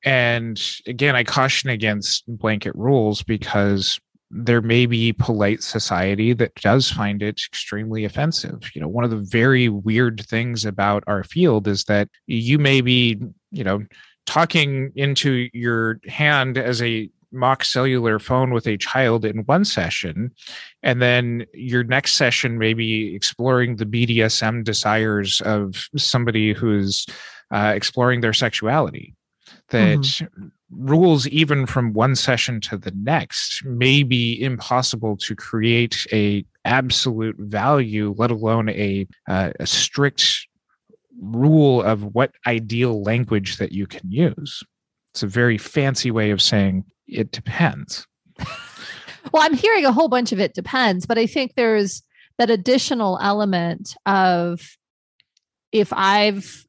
and 0.03 0.61
again 0.87 1.15
i 1.15 1.23
caution 1.23 1.69
against 1.69 2.23
blanket 2.27 2.75
rules 2.75 3.23
because 3.23 3.99
there 4.29 4.61
may 4.61 4.85
be 4.85 5.13
polite 5.13 5.63
society 5.63 6.33
that 6.33 6.53
does 6.55 6.91
find 6.91 7.21
it 7.21 7.39
extremely 7.47 8.03
offensive 8.03 8.59
you 8.75 8.81
know 8.81 8.89
one 8.89 9.05
of 9.05 9.09
the 9.09 9.25
very 9.29 9.69
weird 9.69 10.25
things 10.27 10.65
about 10.65 11.03
our 11.07 11.23
field 11.23 11.65
is 11.65 11.85
that 11.85 12.09
you 12.27 12.59
may 12.59 12.81
be 12.81 13.17
you 13.51 13.63
know 13.63 13.85
talking 14.25 14.91
into 14.95 15.49
your 15.53 15.99
hand 16.07 16.57
as 16.57 16.81
a 16.81 17.09
mock 17.34 17.63
cellular 17.63 18.19
phone 18.19 18.54
with 18.54 18.67
a 18.67 18.78
child 18.78 19.26
in 19.26 19.39
one 19.39 19.65
session 19.65 20.32
and 20.84 21.02
then 21.02 21.46
your 21.54 21.84
next 21.84 22.13
session 22.13 22.58
maybe 22.58 23.15
exploring 23.15 23.76
the 23.78 23.86
bdsm 23.86 24.63
desires 24.63 25.41
of 25.41 25.88
somebody 25.98 26.54
who's 26.54 27.06
uh, 27.52 27.74
exploring 27.76 28.22
their 28.22 28.34
sexuality 28.34 29.15
that 29.69 30.00
mm-hmm. 30.00 30.48
rules 30.72 31.28
even 31.28 31.65
from 31.65 31.93
one 31.93 32.15
session 32.15 32.62
to 32.62 32.78
the 32.78 32.93
next 32.96 33.63
may 33.65 34.04
be 34.04 34.41
impossible 34.41 35.17
to 35.17 35.36
create 35.36 36.06
a 36.12 36.46
absolute 36.65 37.36
value 37.39 38.13
let 38.17 38.32
alone 38.32 38.69
a, 38.69 39.08
uh, 39.28 39.52
a 39.60 39.67
strict 39.67 40.48
rule 41.22 41.82
of 41.82 42.15
what 42.15 42.32
ideal 42.48 43.02
language 43.04 43.58
that 43.58 43.72
you 43.72 43.86
can 43.86 44.10
use 44.12 44.63
it's 45.13 45.24
a 45.24 45.28
very 45.28 45.58
fancy 45.58 46.10
way 46.10 46.32
of 46.32 46.41
saying 46.41 46.84
it 47.07 47.31
depends. 47.31 48.07
well, 49.31 49.43
I'm 49.43 49.53
hearing 49.53 49.85
a 49.85 49.91
whole 49.91 50.09
bunch 50.09 50.31
of 50.31 50.39
it 50.39 50.53
depends, 50.53 51.05
but 51.05 51.17
I 51.17 51.25
think 51.25 51.55
there's 51.55 52.03
that 52.37 52.49
additional 52.49 53.19
element 53.21 53.95
of 54.05 54.77
if 55.71 55.91
I've 55.93 56.65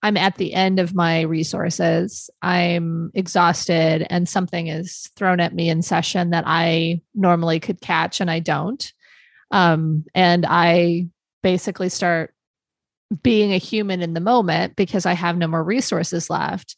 I'm 0.00 0.16
at 0.16 0.36
the 0.36 0.54
end 0.54 0.78
of 0.78 0.94
my 0.94 1.22
resources, 1.22 2.30
I'm 2.40 3.10
exhausted, 3.14 4.06
and 4.08 4.28
something 4.28 4.68
is 4.68 5.10
thrown 5.16 5.40
at 5.40 5.54
me 5.54 5.68
in 5.68 5.82
session 5.82 6.30
that 6.30 6.44
I 6.46 7.00
normally 7.16 7.58
could 7.58 7.80
catch 7.80 8.20
and 8.20 8.30
I 8.30 8.38
don't. 8.38 8.92
Um, 9.50 10.04
and 10.14 10.46
I 10.48 11.08
basically 11.42 11.88
start 11.88 12.32
being 13.22 13.52
a 13.52 13.58
human 13.58 14.02
in 14.02 14.14
the 14.14 14.20
moment 14.20 14.76
because 14.76 15.04
I 15.04 15.14
have 15.14 15.36
no 15.36 15.48
more 15.48 15.64
resources 15.64 16.30
left 16.30 16.76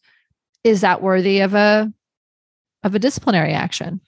is 0.63 0.83
that 0.83 1.03
worthy 1.03 1.41
of 1.41 1.55
a 1.55 1.93
of 2.83 2.95
a 2.95 2.99
disciplinary 2.99 3.53
action 3.53 4.01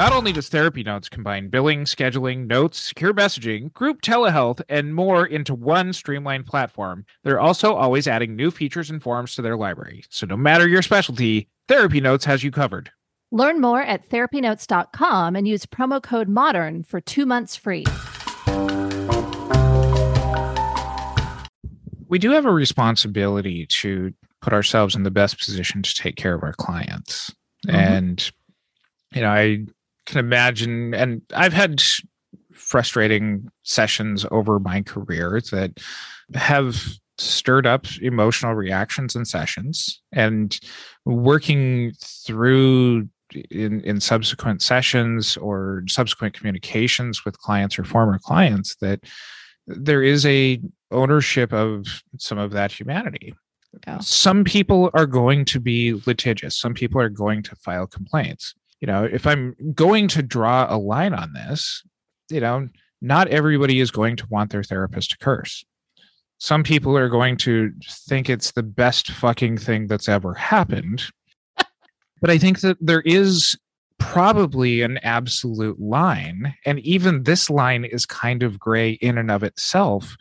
Not 0.00 0.14
only 0.14 0.32
does 0.32 0.48
Therapy 0.48 0.82
Notes 0.82 1.10
combine 1.10 1.48
billing, 1.48 1.84
scheduling, 1.84 2.46
notes, 2.46 2.80
secure 2.80 3.12
messaging, 3.12 3.70
group 3.74 4.00
telehealth, 4.00 4.62
and 4.66 4.94
more 4.94 5.26
into 5.26 5.54
one 5.54 5.92
streamlined 5.92 6.46
platform, 6.46 7.04
they're 7.22 7.38
also 7.38 7.74
always 7.74 8.08
adding 8.08 8.34
new 8.34 8.50
features 8.50 8.88
and 8.88 9.02
forms 9.02 9.34
to 9.34 9.42
their 9.42 9.58
library. 9.58 10.04
So 10.08 10.24
no 10.24 10.38
matter 10.38 10.66
your 10.66 10.80
specialty, 10.80 11.50
Therapy 11.68 12.00
Notes 12.00 12.24
has 12.24 12.42
you 12.42 12.50
covered. 12.50 12.90
Learn 13.30 13.60
more 13.60 13.82
at 13.82 14.08
therapynotes.com 14.08 15.36
and 15.36 15.46
use 15.46 15.66
promo 15.66 16.02
code 16.02 16.28
MODERN 16.30 16.86
for 16.86 17.02
two 17.02 17.26
months 17.26 17.54
free. 17.54 17.84
we 22.10 22.18
do 22.18 22.32
have 22.32 22.44
a 22.44 22.52
responsibility 22.52 23.66
to 23.66 24.12
put 24.40 24.52
ourselves 24.52 24.94
in 24.94 25.02
the 25.02 25.10
best 25.10 25.38
position 25.38 25.82
to 25.82 25.94
take 25.94 26.16
care 26.16 26.34
of 26.34 26.42
our 26.42 26.52
clients. 26.54 27.34
Mm-hmm. 27.66 27.76
And, 27.76 28.30
you 29.12 29.20
know, 29.20 29.30
I 29.30 29.66
can 30.06 30.18
imagine, 30.18 30.94
and 30.94 31.22
I've 31.34 31.52
had 31.52 31.82
frustrating 32.52 33.48
sessions 33.62 34.26
over 34.30 34.58
my 34.58 34.82
career 34.82 35.40
that 35.50 35.78
have 36.34 36.82
stirred 37.18 37.66
up 37.66 37.86
emotional 38.00 38.54
reactions 38.54 39.14
in 39.14 39.24
sessions 39.24 40.00
and 40.12 40.58
working 41.04 41.92
through 42.02 43.08
in 43.50 43.80
in 43.82 44.00
subsequent 44.00 44.62
sessions 44.62 45.36
or 45.36 45.84
subsequent 45.86 46.34
communications 46.34 47.24
with 47.24 47.38
clients 47.38 47.78
or 47.78 47.84
former 47.84 48.18
clients 48.18 48.74
that 48.76 49.00
there 49.66 50.02
is 50.02 50.26
a 50.26 50.60
ownership 50.90 51.52
of 51.52 52.02
some 52.18 52.38
of 52.38 52.50
that 52.52 52.72
humanity 52.72 53.34
some 54.00 54.44
people 54.44 54.90
are 54.94 55.06
going 55.06 55.44
to 55.44 55.60
be 55.60 55.94
litigious 56.06 56.56
some 56.56 56.74
people 56.74 57.00
are 57.00 57.08
going 57.08 57.42
to 57.42 57.54
file 57.56 57.86
complaints 57.86 58.54
you 58.80 58.86
know 58.86 59.04
if 59.04 59.26
i'm 59.26 59.54
going 59.74 60.08
to 60.08 60.22
draw 60.22 60.66
a 60.68 60.76
line 60.76 61.14
on 61.14 61.32
this 61.32 61.82
you 62.30 62.40
know 62.40 62.68
not 63.00 63.28
everybody 63.28 63.80
is 63.80 63.90
going 63.90 64.16
to 64.16 64.26
want 64.28 64.50
their 64.50 64.62
therapist 64.62 65.10
to 65.10 65.18
curse 65.18 65.64
some 66.38 66.62
people 66.62 66.96
are 66.96 67.08
going 67.08 67.36
to 67.36 67.70
think 68.08 68.28
it's 68.28 68.52
the 68.52 68.62
best 68.62 69.10
fucking 69.10 69.56
thing 69.56 69.86
that's 69.86 70.08
ever 70.08 70.34
happened 70.34 71.04
but 72.20 72.30
I 72.30 72.38
think 72.38 72.60
that 72.60 72.76
there 72.80 73.02
is 73.02 73.56
probably 74.00 74.80
an 74.80 74.98
absolute 74.98 75.78
line. 75.78 76.54
And 76.66 76.80
even 76.80 77.22
this 77.22 77.48
line 77.48 77.84
is 77.84 78.06
kind 78.06 78.42
of 78.42 78.58
gray 78.58 78.92
in 78.92 79.16
and 79.16 79.30
of 79.30 79.44
itself. 79.44 80.16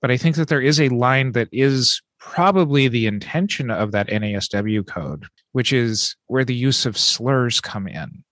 But 0.00 0.10
I 0.10 0.16
think 0.16 0.36
that 0.36 0.48
there 0.48 0.62
is 0.62 0.80
a 0.80 0.88
line 0.88 1.32
that 1.32 1.48
is 1.52 2.00
probably 2.24 2.88
the 2.88 3.06
intention 3.06 3.70
of 3.70 3.92
that 3.92 4.08
NASW 4.08 4.86
code, 4.86 5.26
which 5.52 5.72
is 5.72 6.16
where 6.26 6.44
the 6.44 6.54
use 6.54 6.86
of 6.86 6.96
slurs 6.96 7.60
come 7.60 7.86
in. 7.86 8.24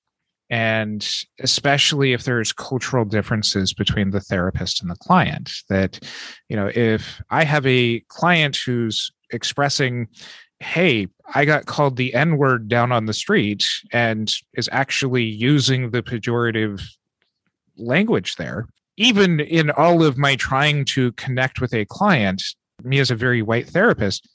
And 0.50 1.09
especially 1.40 2.12
if 2.12 2.24
there's 2.24 2.52
cultural 2.52 3.05
differences 3.05 3.72
between 3.72 4.11
the 4.11 4.20
therapist 4.20 4.83
and 4.83 4.90
the 4.90 4.96
client, 4.96 5.52
that, 5.68 6.00
you 6.48 6.57
know, 6.57 6.70
if 6.74 7.22
I 7.31 7.44
have 7.44 7.66
a 7.66 8.00
client 8.09 8.57
who's 8.57 9.11
expressing 9.31 10.09
hey, 10.62 11.09
I 11.35 11.44
got 11.44 11.66
called 11.66 11.96
the 11.96 12.14
N 12.14 12.37
word 12.37 12.68
down 12.68 12.92
on 12.92 13.07
the 13.07 13.12
street 13.12 13.64
and 13.92 14.33
is 14.55 14.68
actually 14.70 15.24
using 15.24 15.90
the 15.90 16.02
pejorative 16.02 16.81
language 17.76 18.37
there. 18.37 18.68
Even 18.96 19.40
in 19.40 19.70
all 19.70 20.05
of 20.05 20.16
my 20.16 20.37
trying 20.37 20.85
to 20.85 21.11
connect 21.12 21.61
with 21.61 21.74
a 21.74 21.85
client, 21.87 22.42
me 22.85 22.99
as 22.99 23.11
a 23.11 23.16
very 23.16 23.42
white 23.42 23.68
therapist, 23.68 24.29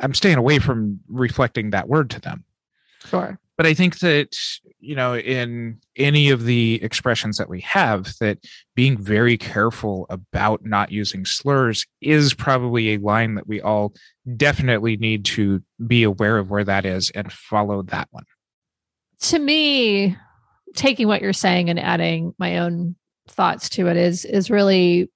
I'm 0.00 0.14
staying 0.14 0.38
away 0.38 0.58
from 0.58 1.00
reflecting 1.08 1.70
that 1.70 1.88
word 1.88 2.10
to 2.10 2.20
them. 2.20 2.44
Sure 3.04 3.38
but 3.58 3.66
i 3.66 3.74
think 3.74 3.98
that 3.98 4.34
you 4.80 4.94
know 4.94 5.14
in 5.14 5.78
any 5.96 6.30
of 6.30 6.44
the 6.44 6.82
expressions 6.82 7.36
that 7.36 7.50
we 7.50 7.60
have 7.60 8.14
that 8.20 8.38
being 8.74 8.96
very 8.96 9.36
careful 9.36 10.06
about 10.08 10.64
not 10.64 10.90
using 10.90 11.26
slurs 11.26 11.84
is 12.00 12.32
probably 12.32 12.94
a 12.94 12.98
line 12.98 13.34
that 13.34 13.46
we 13.46 13.60
all 13.60 13.92
definitely 14.36 14.96
need 14.96 15.26
to 15.26 15.62
be 15.86 16.02
aware 16.02 16.38
of 16.38 16.48
where 16.48 16.64
that 16.64 16.86
is 16.86 17.10
and 17.10 17.30
follow 17.30 17.82
that 17.82 18.08
one 18.12 18.24
to 19.18 19.38
me 19.38 20.16
taking 20.74 21.08
what 21.08 21.20
you're 21.20 21.32
saying 21.34 21.68
and 21.68 21.78
adding 21.78 22.32
my 22.38 22.58
own 22.58 22.94
thoughts 23.26 23.68
to 23.68 23.88
it 23.88 23.96
is 23.96 24.24
is 24.24 24.48
really 24.48 25.10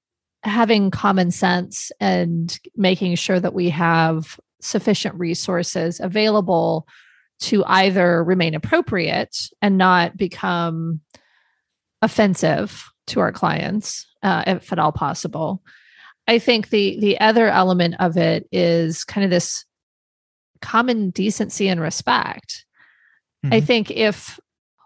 having 0.45 0.91
common 0.91 1.31
sense 1.31 1.93
and 2.01 2.59
making 2.77 3.15
sure 3.15 3.39
that 3.39 3.55
we 3.55 3.71
have 3.71 4.39
sufficient 4.61 5.15
resources 5.17 6.01
available 6.01 6.87
to 7.41 7.65
either 7.67 8.23
remain 8.23 8.55
appropriate 8.55 9.37
and 9.61 9.77
not 9.77 10.17
become 10.17 11.01
offensive 12.01 12.89
to 13.09 13.21
our 13.21 13.33
clients, 13.33 14.07
uh, 14.23 14.45
if 14.47 14.73
at 14.73 14.79
all 14.79 14.93
possible. 14.93 15.63
I 16.29 16.39
think 16.39 16.71
the 16.71 16.99
the 17.01 17.19
other 17.21 17.49
element 17.49 17.97
of 17.99 18.17
it 18.17 18.49
is 18.53 19.05
kind 19.05 19.25
of 19.25 19.31
this 19.31 19.65
common 20.61 21.11
decency 21.11 21.69
and 21.69 21.81
respect. 21.81 22.65
Mm-hmm. 23.45 23.55
I 23.55 23.61
think 23.61 23.91
if 23.91 24.39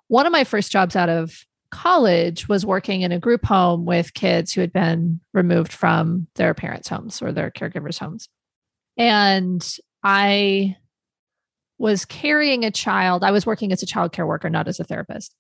one 0.09 0.27
of 0.27 0.33
my 0.33 0.45
first 0.45 0.73
jobs 0.73 0.97
out 0.97 1.09
of 1.09 1.46
college 1.71 2.49
was 2.49 2.67
working 2.67 3.03
in 3.03 3.13
a 3.13 3.19
group 3.19 3.45
home 3.45 3.85
with 3.85 4.15
kids 4.15 4.53
who 4.53 4.61
had 4.61 4.73
been 4.73 5.21
removed 5.33 5.73
from 5.73 6.27
their 6.35 6.55
parents' 6.55 6.89
homes 6.89 7.21
or 7.23 7.33
their 7.33 7.51
caregivers' 7.51 7.99
homes. 7.99 8.29
And 8.97 9.67
I 10.03 10.77
was 11.79 12.05
carrying 12.05 12.65
a 12.65 12.71
child. 12.71 13.23
I 13.23 13.31
was 13.31 13.47
working 13.47 13.73
as 13.73 13.83
a 13.83 13.87
child 13.87 14.13
care 14.13 14.27
worker, 14.27 14.49
not 14.49 14.69
as 14.69 14.81
a 14.81 14.85
therapist. 14.85 15.35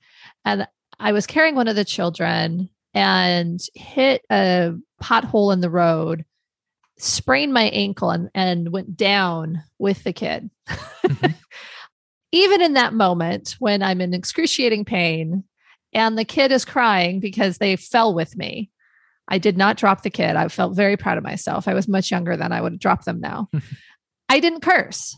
And 0.44 0.66
I 0.98 1.12
was 1.12 1.26
carrying 1.26 1.54
one 1.54 1.68
of 1.68 1.76
the 1.76 1.84
children 1.84 2.68
and 2.94 3.60
hit 3.74 4.22
a 4.30 4.72
pothole 5.02 5.52
in 5.52 5.60
the 5.60 5.70
road, 5.70 6.24
sprained 6.98 7.52
my 7.52 7.64
ankle, 7.64 8.10
and, 8.10 8.30
and 8.34 8.72
went 8.72 8.96
down 8.96 9.62
with 9.78 10.02
the 10.04 10.12
kid. 10.12 10.50
Mm-hmm. 10.68 11.26
Even 12.32 12.60
in 12.60 12.74
that 12.74 12.92
moment 12.92 13.56
when 13.58 13.82
I'm 13.82 14.00
in 14.00 14.12
excruciating 14.12 14.84
pain 14.84 15.44
and 15.96 16.16
the 16.16 16.24
kid 16.24 16.52
is 16.52 16.64
crying 16.64 17.18
because 17.18 17.58
they 17.58 17.74
fell 17.74 18.14
with 18.14 18.36
me, 18.36 18.70
I 19.26 19.38
did 19.38 19.56
not 19.56 19.76
drop 19.76 20.02
the 20.02 20.10
kid. 20.10 20.36
I 20.36 20.46
felt 20.46 20.76
very 20.76 20.96
proud 20.96 21.18
of 21.18 21.24
myself. 21.24 21.66
I 21.66 21.74
was 21.74 21.88
much 21.88 22.12
younger 22.12 22.36
than 22.36 22.52
I 22.52 22.60
would 22.60 22.78
drop 22.78 23.04
them 23.04 23.20
now. 23.20 23.48
I 24.28 24.38
didn't 24.38 24.60
curse 24.60 25.16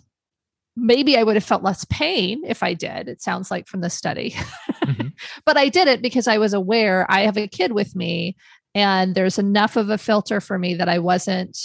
maybe 0.78 1.16
I 1.16 1.22
would 1.22 1.36
have 1.36 1.44
felt 1.44 1.62
less 1.62 1.84
pain 1.86 2.42
if 2.46 2.62
I 2.62 2.74
did. 2.74 3.08
It 3.08 3.20
sounds 3.20 3.50
like 3.50 3.66
from 3.66 3.80
the 3.80 3.90
study. 3.90 4.30
mm-hmm. 4.84 5.08
But 5.44 5.56
I 5.56 5.68
did 5.68 5.88
it 5.88 6.00
because 6.00 6.28
I 6.28 6.38
was 6.38 6.54
aware 6.54 7.06
I 7.10 7.22
have 7.22 7.36
a 7.36 7.48
kid 7.48 7.72
with 7.72 7.96
me 7.96 8.36
and 8.74 9.14
there's 9.14 9.38
enough 9.38 9.76
of 9.76 9.90
a 9.90 9.98
filter 9.98 10.40
for 10.40 10.58
me 10.58 10.74
that 10.74 10.88
I 10.88 11.00
wasn't 11.00 11.58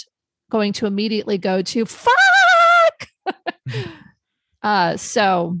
going 0.50 0.72
to 0.74 0.86
immediately 0.86 1.38
go 1.38 1.62
to 1.62 1.86
fuck. 1.86 2.14
mm-hmm. 3.28 3.90
uh, 4.62 4.96
so 4.96 5.58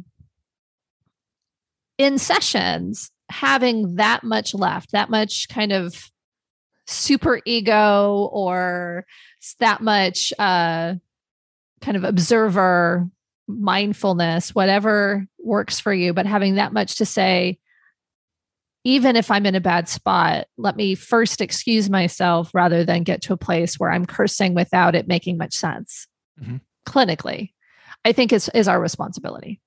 in 1.96 2.18
sessions, 2.18 3.10
having 3.34 3.96
that 3.96 4.22
much 4.22 4.54
left, 4.54 4.92
that 4.92 5.10
much 5.10 5.48
kind 5.48 5.72
of 5.72 5.92
super 6.86 7.40
ego 7.44 8.30
or 8.32 9.04
that 9.58 9.80
much 9.80 10.32
uh, 10.38 10.94
kind 11.80 11.96
of 11.96 12.04
observer 12.04 13.08
mindfulness, 13.48 14.54
whatever 14.54 15.26
works 15.38 15.80
for 15.80 15.92
you, 15.92 16.14
but 16.14 16.26
having 16.26 16.54
that 16.54 16.72
much 16.72 16.96
to 16.96 17.04
say, 17.04 17.58
even 18.84 19.16
if 19.16 19.30
I'm 19.32 19.46
in 19.46 19.56
a 19.56 19.60
bad 19.60 19.88
spot, 19.88 20.46
let 20.56 20.76
me 20.76 20.94
first 20.94 21.40
excuse 21.40 21.90
myself 21.90 22.50
rather 22.54 22.84
than 22.84 23.02
get 23.02 23.22
to 23.22 23.32
a 23.32 23.38
place 23.38 23.80
where 23.80 23.90
I'm 23.90 24.06
cursing 24.06 24.54
without 24.54 24.94
it 24.94 25.08
making 25.08 25.38
much 25.38 25.54
sense 25.54 26.06
mm-hmm. 26.40 26.58
clinically, 26.86 27.50
I 28.04 28.12
think 28.12 28.32
is, 28.32 28.48
is 28.54 28.68
our 28.68 28.80
responsibility. 28.80 29.60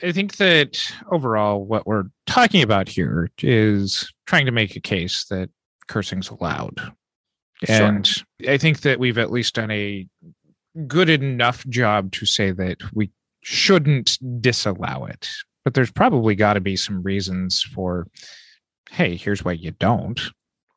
Sure. 0.00 0.08
I 0.08 0.12
think 0.12 0.36
that 0.36 0.80
overall, 1.10 1.64
what 1.64 1.86
we're 1.86 2.04
talking 2.26 2.62
about 2.62 2.88
here 2.88 3.30
is 3.42 4.12
trying 4.26 4.46
to 4.46 4.52
make 4.52 4.76
a 4.76 4.80
case 4.80 5.24
that 5.30 5.50
cursing's 5.88 6.30
allowed. 6.30 6.80
Sure. 7.64 7.76
And 7.86 8.10
I 8.48 8.58
think 8.58 8.80
that 8.82 8.98
we've 8.98 9.18
at 9.18 9.32
least 9.32 9.54
done 9.54 9.70
a 9.70 10.06
good 10.86 11.08
enough 11.08 11.66
job 11.68 12.12
to 12.12 12.26
say 12.26 12.50
that 12.50 12.78
we 12.92 13.10
shouldn't 13.42 14.18
disallow 14.40 15.06
it. 15.06 15.28
But 15.64 15.74
there's 15.74 15.90
probably 15.90 16.34
got 16.34 16.54
to 16.54 16.60
be 16.60 16.76
some 16.76 17.02
reasons 17.02 17.62
for, 17.62 18.06
hey, 18.90 19.16
here's 19.16 19.44
why 19.44 19.52
you 19.52 19.72
don't. 19.72 20.20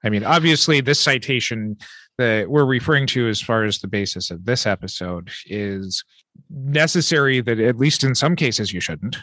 I 0.03 0.09
mean, 0.09 0.23
obviously, 0.23 0.81
this 0.81 0.99
citation 0.99 1.77
that 2.19 2.49
we're 2.49 2.65
referring 2.65 3.07
to 3.07 3.27
as 3.27 3.41
far 3.41 3.63
as 3.63 3.79
the 3.79 3.87
basis 3.87 4.29
of 4.29 4.45
this 4.45 4.67
episode 4.67 5.31
is 5.47 6.03
necessary 6.49 7.41
that 7.41 7.59
at 7.59 7.77
least 7.77 8.03
in 8.03 8.13
some 8.13 8.35
cases 8.35 8.71
you 8.71 8.79
shouldn't. 8.79 9.17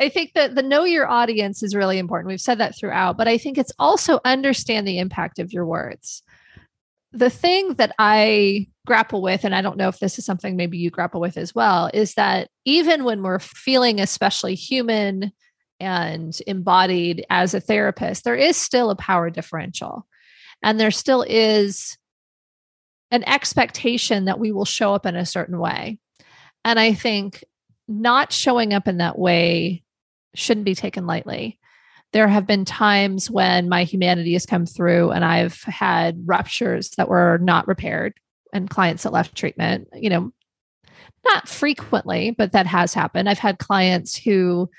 I 0.00 0.08
think 0.08 0.32
that 0.32 0.54
the 0.54 0.62
know 0.62 0.84
your 0.84 1.06
audience 1.06 1.62
is 1.62 1.74
really 1.74 1.98
important. 1.98 2.28
We've 2.28 2.40
said 2.40 2.58
that 2.58 2.78
throughout, 2.78 3.18
but 3.18 3.28
I 3.28 3.36
think 3.36 3.58
it's 3.58 3.72
also 3.78 4.20
understand 4.24 4.88
the 4.88 4.98
impact 4.98 5.38
of 5.38 5.52
your 5.52 5.66
words 5.66 6.22
the 7.12 7.30
thing 7.30 7.74
that 7.74 7.94
I 7.98 8.68
grapple 8.86 9.22
with, 9.22 9.44
and 9.44 9.54
I 9.54 9.62
don't 9.62 9.76
know 9.76 9.88
if 9.88 9.98
this 9.98 10.18
is 10.18 10.24
something 10.24 10.56
maybe 10.56 10.78
you 10.78 10.90
grapple 10.90 11.20
with 11.20 11.36
as 11.36 11.54
well, 11.54 11.90
is 11.92 12.14
that 12.14 12.48
even 12.64 13.04
when 13.04 13.22
we're 13.22 13.38
feeling 13.38 14.00
especially 14.00 14.54
human 14.54 15.32
and 15.78 16.36
embodied 16.46 17.24
as 17.28 17.54
a 17.54 17.60
therapist, 17.60 18.24
there 18.24 18.36
is 18.36 18.56
still 18.56 18.90
a 18.90 18.96
power 18.96 19.30
differential. 19.30 20.06
And 20.62 20.80
there 20.80 20.90
still 20.90 21.24
is 21.28 21.98
an 23.12 23.22
expectation 23.28 24.24
that 24.24 24.40
we 24.40 24.50
will 24.50 24.64
show 24.64 24.94
up 24.94 25.06
in 25.06 25.14
a 25.14 25.24
certain 25.24 25.60
way. 25.60 26.00
And 26.64 26.80
I 26.80 26.94
think 26.94 27.44
not 27.86 28.32
showing 28.32 28.72
up 28.72 28.88
in 28.88 28.96
that 28.96 29.18
way 29.18 29.84
shouldn't 30.34 30.66
be 30.66 30.74
taken 30.74 31.06
lightly 31.06 31.60
there 32.12 32.28
have 32.28 32.46
been 32.46 32.64
times 32.64 33.30
when 33.30 33.68
my 33.68 33.84
humanity 33.84 34.34
has 34.34 34.46
come 34.46 34.66
through 34.66 35.10
and 35.10 35.24
I've 35.24 35.62
had 35.62 36.22
ruptures 36.26 36.90
that 36.90 37.08
were 37.08 37.38
not 37.38 37.66
repaired 37.66 38.14
and 38.52 38.68
clients 38.68 39.02
that 39.02 39.12
left 39.12 39.34
treatment. 39.34 39.88
You 39.94 40.10
know, 40.10 40.32
Not 41.24 41.48
frequently, 41.48 42.32
but 42.32 42.52
that 42.52 42.66
has 42.66 42.92
happened. 42.92 43.28
I've 43.28 43.38
had 43.38 43.58
clients 43.58 44.16
who 44.16 44.70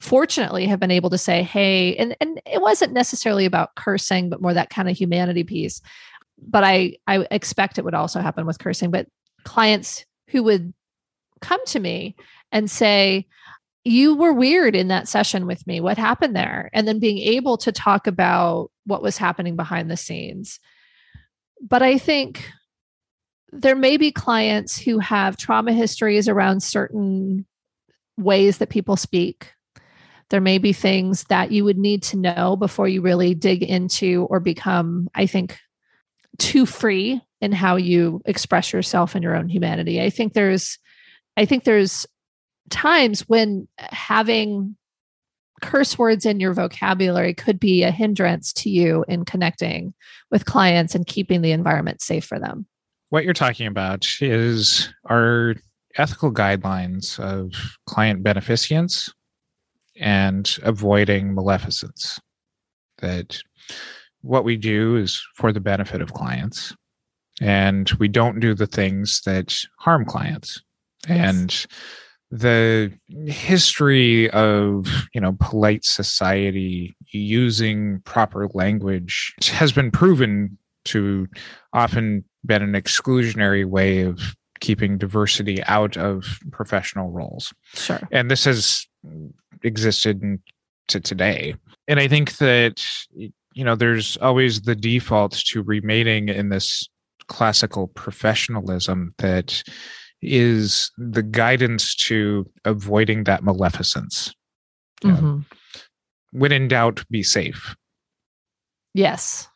fortunately 0.00 0.66
have 0.66 0.80
been 0.80 0.90
able 0.90 1.10
to 1.10 1.18
say, 1.18 1.42
hey, 1.42 1.94
and, 1.96 2.16
and 2.20 2.40
it 2.44 2.60
wasn't 2.60 2.92
necessarily 2.92 3.44
about 3.44 3.74
cursing, 3.76 4.28
but 4.28 4.42
more 4.42 4.54
that 4.54 4.70
kind 4.70 4.88
of 4.88 4.96
humanity 4.96 5.44
piece. 5.44 5.80
But 6.42 6.64
I 6.64 6.96
I 7.06 7.26
expect 7.30 7.78
it 7.78 7.84
would 7.84 7.94
also 7.94 8.20
happen 8.20 8.46
with 8.46 8.58
cursing. 8.58 8.90
But 8.90 9.06
clients 9.44 10.04
who 10.28 10.42
would 10.44 10.72
come 11.40 11.64
to 11.66 11.80
me 11.80 12.16
and 12.52 12.70
say, 12.70 13.26
you 13.84 14.14
were 14.14 14.32
weird 14.32 14.76
in 14.76 14.88
that 14.88 15.08
session 15.08 15.46
with 15.46 15.66
me. 15.66 15.80
What 15.80 15.96
happened 15.96 16.36
there? 16.36 16.70
And 16.72 16.86
then 16.86 16.98
being 16.98 17.18
able 17.18 17.56
to 17.58 17.72
talk 17.72 18.06
about 18.06 18.70
what 18.84 19.02
was 19.02 19.16
happening 19.16 19.56
behind 19.56 19.90
the 19.90 19.96
scenes. 19.96 20.60
But 21.60 21.82
I 21.82 21.98
think 21.98 22.50
there 23.52 23.76
may 23.76 23.96
be 23.96 24.12
clients 24.12 24.78
who 24.78 24.98
have 24.98 25.36
trauma 25.36 25.72
histories 25.72 26.28
around 26.28 26.62
certain 26.62 27.46
ways 28.16 28.58
that 28.58 28.68
people 28.68 28.96
speak. 28.96 29.52
There 30.28 30.40
may 30.40 30.58
be 30.58 30.72
things 30.72 31.24
that 31.24 31.50
you 31.50 31.64
would 31.64 31.78
need 31.78 32.02
to 32.04 32.16
know 32.16 32.56
before 32.56 32.86
you 32.86 33.00
really 33.02 33.34
dig 33.34 33.62
into 33.62 34.26
or 34.30 34.40
become, 34.40 35.08
I 35.14 35.26
think, 35.26 35.58
too 36.38 36.66
free 36.66 37.20
in 37.40 37.52
how 37.52 37.76
you 37.76 38.20
express 38.24 38.72
yourself 38.72 39.14
and 39.14 39.22
your 39.22 39.36
own 39.36 39.48
humanity. 39.48 40.00
I 40.02 40.10
think 40.10 40.32
there's 40.32 40.78
I 41.36 41.44
think 41.44 41.64
there's 41.64 42.06
times 42.70 43.22
when 43.28 43.66
having 43.78 44.76
curse 45.60 45.98
words 45.98 46.24
in 46.24 46.40
your 46.40 46.54
vocabulary 46.54 47.34
could 47.34 47.60
be 47.60 47.82
a 47.82 47.90
hindrance 47.90 48.52
to 48.54 48.70
you 48.70 49.04
in 49.08 49.24
connecting 49.24 49.92
with 50.30 50.46
clients 50.46 50.94
and 50.94 51.06
keeping 51.06 51.42
the 51.42 51.52
environment 51.52 52.00
safe 52.00 52.24
for 52.24 52.38
them. 52.38 52.66
What 53.10 53.24
you're 53.24 53.34
talking 53.34 53.66
about 53.66 54.06
is 54.20 54.92
our 55.08 55.54
ethical 55.96 56.32
guidelines 56.32 57.18
of 57.18 57.52
client 57.86 58.22
beneficence 58.22 59.12
and 59.98 60.58
avoiding 60.62 61.34
maleficence. 61.34 62.18
That 62.98 63.42
what 64.22 64.44
we 64.44 64.56
do 64.56 64.96
is 64.96 65.22
for 65.34 65.52
the 65.52 65.60
benefit 65.60 66.02
of 66.02 66.12
clients, 66.12 66.74
and 67.40 67.90
we 67.98 68.08
don't 68.08 68.40
do 68.40 68.54
the 68.54 68.66
things 68.66 69.22
that 69.24 69.56
harm 69.78 70.04
clients. 70.04 70.62
Yes. 71.08 71.30
And 71.30 71.66
the 72.30 72.92
history 73.26 74.30
of 74.30 74.86
you 75.14 75.20
know 75.20 75.36
polite 75.40 75.84
society 75.84 76.94
using 77.10 78.00
proper 78.02 78.48
language 78.54 79.34
has 79.48 79.72
been 79.72 79.90
proven 79.90 80.56
to 80.84 81.26
often 81.72 82.24
been 82.44 82.62
an 82.62 82.72
exclusionary 82.72 83.66
way 83.66 84.02
of 84.02 84.36
keeping 84.60 84.96
diversity 84.96 85.62
out 85.64 85.96
of 85.96 86.38
professional 86.52 87.10
roles 87.10 87.52
sure 87.74 88.00
and 88.12 88.30
this 88.30 88.44
has 88.44 88.86
existed 89.64 90.38
to 90.86 91.00
today 91.00 91.54
and 91.88 91.98
i 91.98 92.06
think 92.06 92.36
that 92.36 92.80
you 93.54 93.64
know 93.64 93.74
there's 93.74 94.16
always 94.18 94.62
the 94.62 94.74
default 94.74 95.32
to 95.32 95.62
remaining 95.62 96.28
in 96.28 96.48
this 96.48 96.88
classical 97.28 97.88
professionalism 97.88 99.14
that 99.18 99.62
is 100.22 100.90
the 100.98 101.22
guidance 101.22 101.94
to 101.94 102.50
avoiding 102.64 103.24
that 103.24 103.42
maleficence. 103.42 104.34
Mm-hmm. 105.02 105.38
when 106.32 106.52
in 106.52 106.68
doubt, 106.68 107.02
be 107.10 107.22
safe. 107.22 107.74
Yes. 108.92 109.48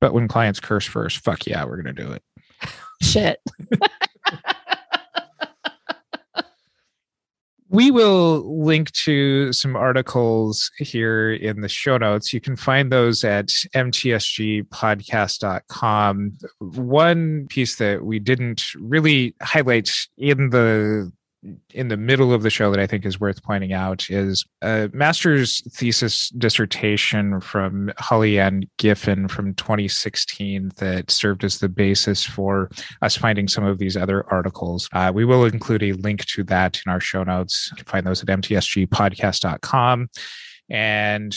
But 0.00 0.12
when 0.12 0.26
clients 0.26 0.58
curse 0.58 0.86
first, 0.86 1.18
fuck 1.18 1.46
yeah, 1.46 1.64
we're 1.64 1.80
going 1.80 1.94
to 1.94 2.02
do 2.02 2.10
it. 2.10 2.22
Shit. 3.02 3.38
we 7.70 7.90
will 7.92 8.62
link 8.62 8.92
to 8.92 9.52
some 9.52 9.76
articles 9.76 10.70
here 10.76 11.32
in 11.32 11.60
the 11.60 11.68
show 11.68 11.98
notes. 11.98 12.32
You 12.32 12.40
can 12.40 12.56
find 12.56 12.90
those 12.90 13.22
at 13.22 13.46
mtsgpodcast.com. 13.76 16.38
One 16.58 17.46
piece 17.48 17.76
that 17.76 18.04
we 18.04 18.18
didn't 18.18 18.64
really 18.76 19.36
highlight 19.40 19.92
in 20.18 20.50
the 20.50 21.12
in 21.72 21.88
the 21.88 21.96
middle 21.96 22.32
of 22.34 22.42
the 22.42 22.50
show 22.50 22.70
that 22.70 22.80
I 22.80 22.86
think 22.86 23.06
is 23.06 23.18
worth 23.18 23.42
pointing 23.42 23.72
out 23.72 24.10
is 24.10 24.44
a 24.60 24.90
master's 24.92 25.62
thesis 25.72 26.28
dissertation 26.30 27.40
from 27.40 27.90
Holly 27.98 28.38
Ann 28.38 28.64
Giffen 28.78 29.26
from 29.28 29.54
2016 29.54 30.72
that 30.76 31.10
served 31.10 31.42
as 31.42 31.58
the 31.58 31.68
basis 31.68 32.24
for 32.24 32.70
us 33.00 33.16
finding 33.16 33.48
some 33.48 33.64
of 33.64 33.78
these 33.78 33.96
other 33.96 34.30
articles. 34.30 34.88
Uh, 34.92 35.10
we 35.14 35.24
will 35.24 35.44
include 35.44 35.82
a 35.82 35.92
link 35.92 36.26
to 36.26 36.44
that 36.44 36.80
in 36.84 36.92
our 36.92 37.00
show 37.00 37.24
notes. 37.24 37.68
You 37.72 37.76
can 37.76 37.86
find 37.86 38.06
those 38.06 38.22
at 38.22 38.28
mtsgpodcast.com 38.28 40.08
and 40.68 41.36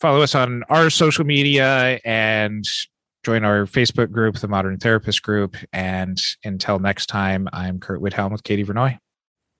follow 0.00 0.20
us 0.20 0.34
on 0.34 0.64
our 0.68 0.90
social 0.90 1.24
media 1.24 2.00
and 2.04 2.64
join 3.24 3.44
our 3.44 3.66
Facebook 3.66 4.10
group, 4.10 4.36
the 4.36 4.48
Modern 4.48 4.78
Therapist 4.78 5.22
Group. 5.22 5.56
And 5.72 6.20
until 6.44 6.78
next 6.78 7.06
time, 7.06 7.48
I'm 7.52 7.78
Curt 7.78 8.02
Widhalm 8.02 8.32
with 8.32 8.42
Katie 8.42 8.64
Vernoy. 8.64 8.98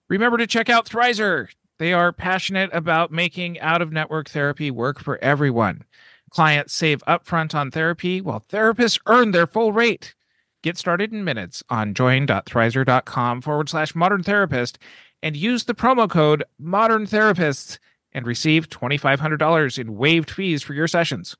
Remember 0.08 0.36
to 0.38 0.46
check 0.46 0.68
out 0.68 0.86
Thrizer. 0.86 1.48
They 1.78 1.92
are 1.92 2.12
passionate 2.12 2.70
about 2.72 3.10
making 3.10 3.58
out 3.60 3.82
of 3.82 3.92
network 3.92 4.28
therapy 4.28 4.70
work 4.70 5.00
for 5.00 5.18
everyone. 5.22 5.84
Clients 6.30 6.74
save 6.74 7.02
upfront 7.06 7.54
on 7.54 7.70
therapy 7.70 8.20
while 8.20 8.40
therapists 8.40 9.00
earn 9.06 9.30
their 9.30 9.46
full 9.46 9.72
rate. 9.72 10.14
Get 10.62 10.76
started 10.76 11.12
in 11.12 11.24
minutes 11.24 11.62
on 11.68 11.94
join.thrizer.com 11.94 13.42
forward 13.42 13.68
slash 13.68 13.94
modern 13.94 14.22
therapist 14.22 14.78
and 15.22 15.36
use 15.36 15.64
the 15.64 15.74
promo 15.74 16.08
code 16.08 16.44
modern 16.58 17.06
therapists 17.06 17.78
and 18.12 18.26
receive 18.26 18.68
$2,500 18.68 19.78
in 19.78 19.96
waived 19.96 20.30
fees 20.30 20.62
for 20.62 20.74
your 20.74 20.86
sessions. 20.86 21.36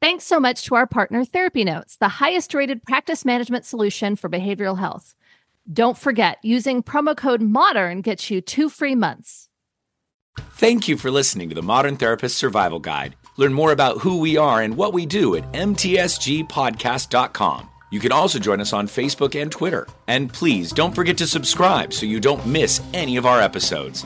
Thanks 0.00 0.24
so 0.24 0.38
much 0.38 0.64
to 0.64 0.74
our 0.74 0.86
partner, 0.86 1.24
Therapy 1.24 1.64
Notes, 1.64 1.96
the 1.96 2.08
highest 2.08 2.52
rated 2.52 2.82
practice 2.82 3.24
management 3.24 3.64
solution 3.64 4.16
for 4.16 4.28
behavioral 4.28 4.78
health. 4.78 5.14
Don't 5.72 5.96
forget, 5.96 6.36
using 6.42 6.82
promo 6.82 7.16
code 7.16 7.40
MODERN 7.40 8.02
gets 8.02 8.30
you 8.30 8.42
two 8.42 8.68
free 8.68 8.94
months. 8.94 9.48
Thank 10.38 10.88
you 10.88 10.98
for 10.98 11.10
listening 11.10 11.48
to 11.48 11.54
the 11.54 11.62
Modern 11.62 11.96
Therapist 11.96 12.36
Survival 12.36 12.80
Guide. 12.80 13.16
Learn 13.36 13.54
more 13.54 13.72
about 13.72 13.98
who 13.98 14.18
we 14.18 14.36
are 14.36 14.60
and 14.60 14.76
what 14.76 14.92
we 14.92 15.06
do 15.06 15.36
at 15.36 15.50
mtsgpodcast.com. 15.52 17.68
You 17.90 18.00
can 18.00 18.12
also 18.12 18.38
join 18.38 18.60
us 18.60 18.72
on 18.72 18.88
Facebook 18.88 19.40
and 19.40 19.50
Twitter. 19.50 19.86
And 20.08 20.32
please 20.32 20.72
don't 20.72 20.94
forget 20.94 21.16
to 21.18 21.26
subscribe 21.26 21.92
so 21.92 22.06
you 22.06 22.20
don't 22.20 22.46
miss 22.46 22.80
any 22.92 23.16
of 23.16 23.24
our 23.24 23.40
episodes. 23.40 24.04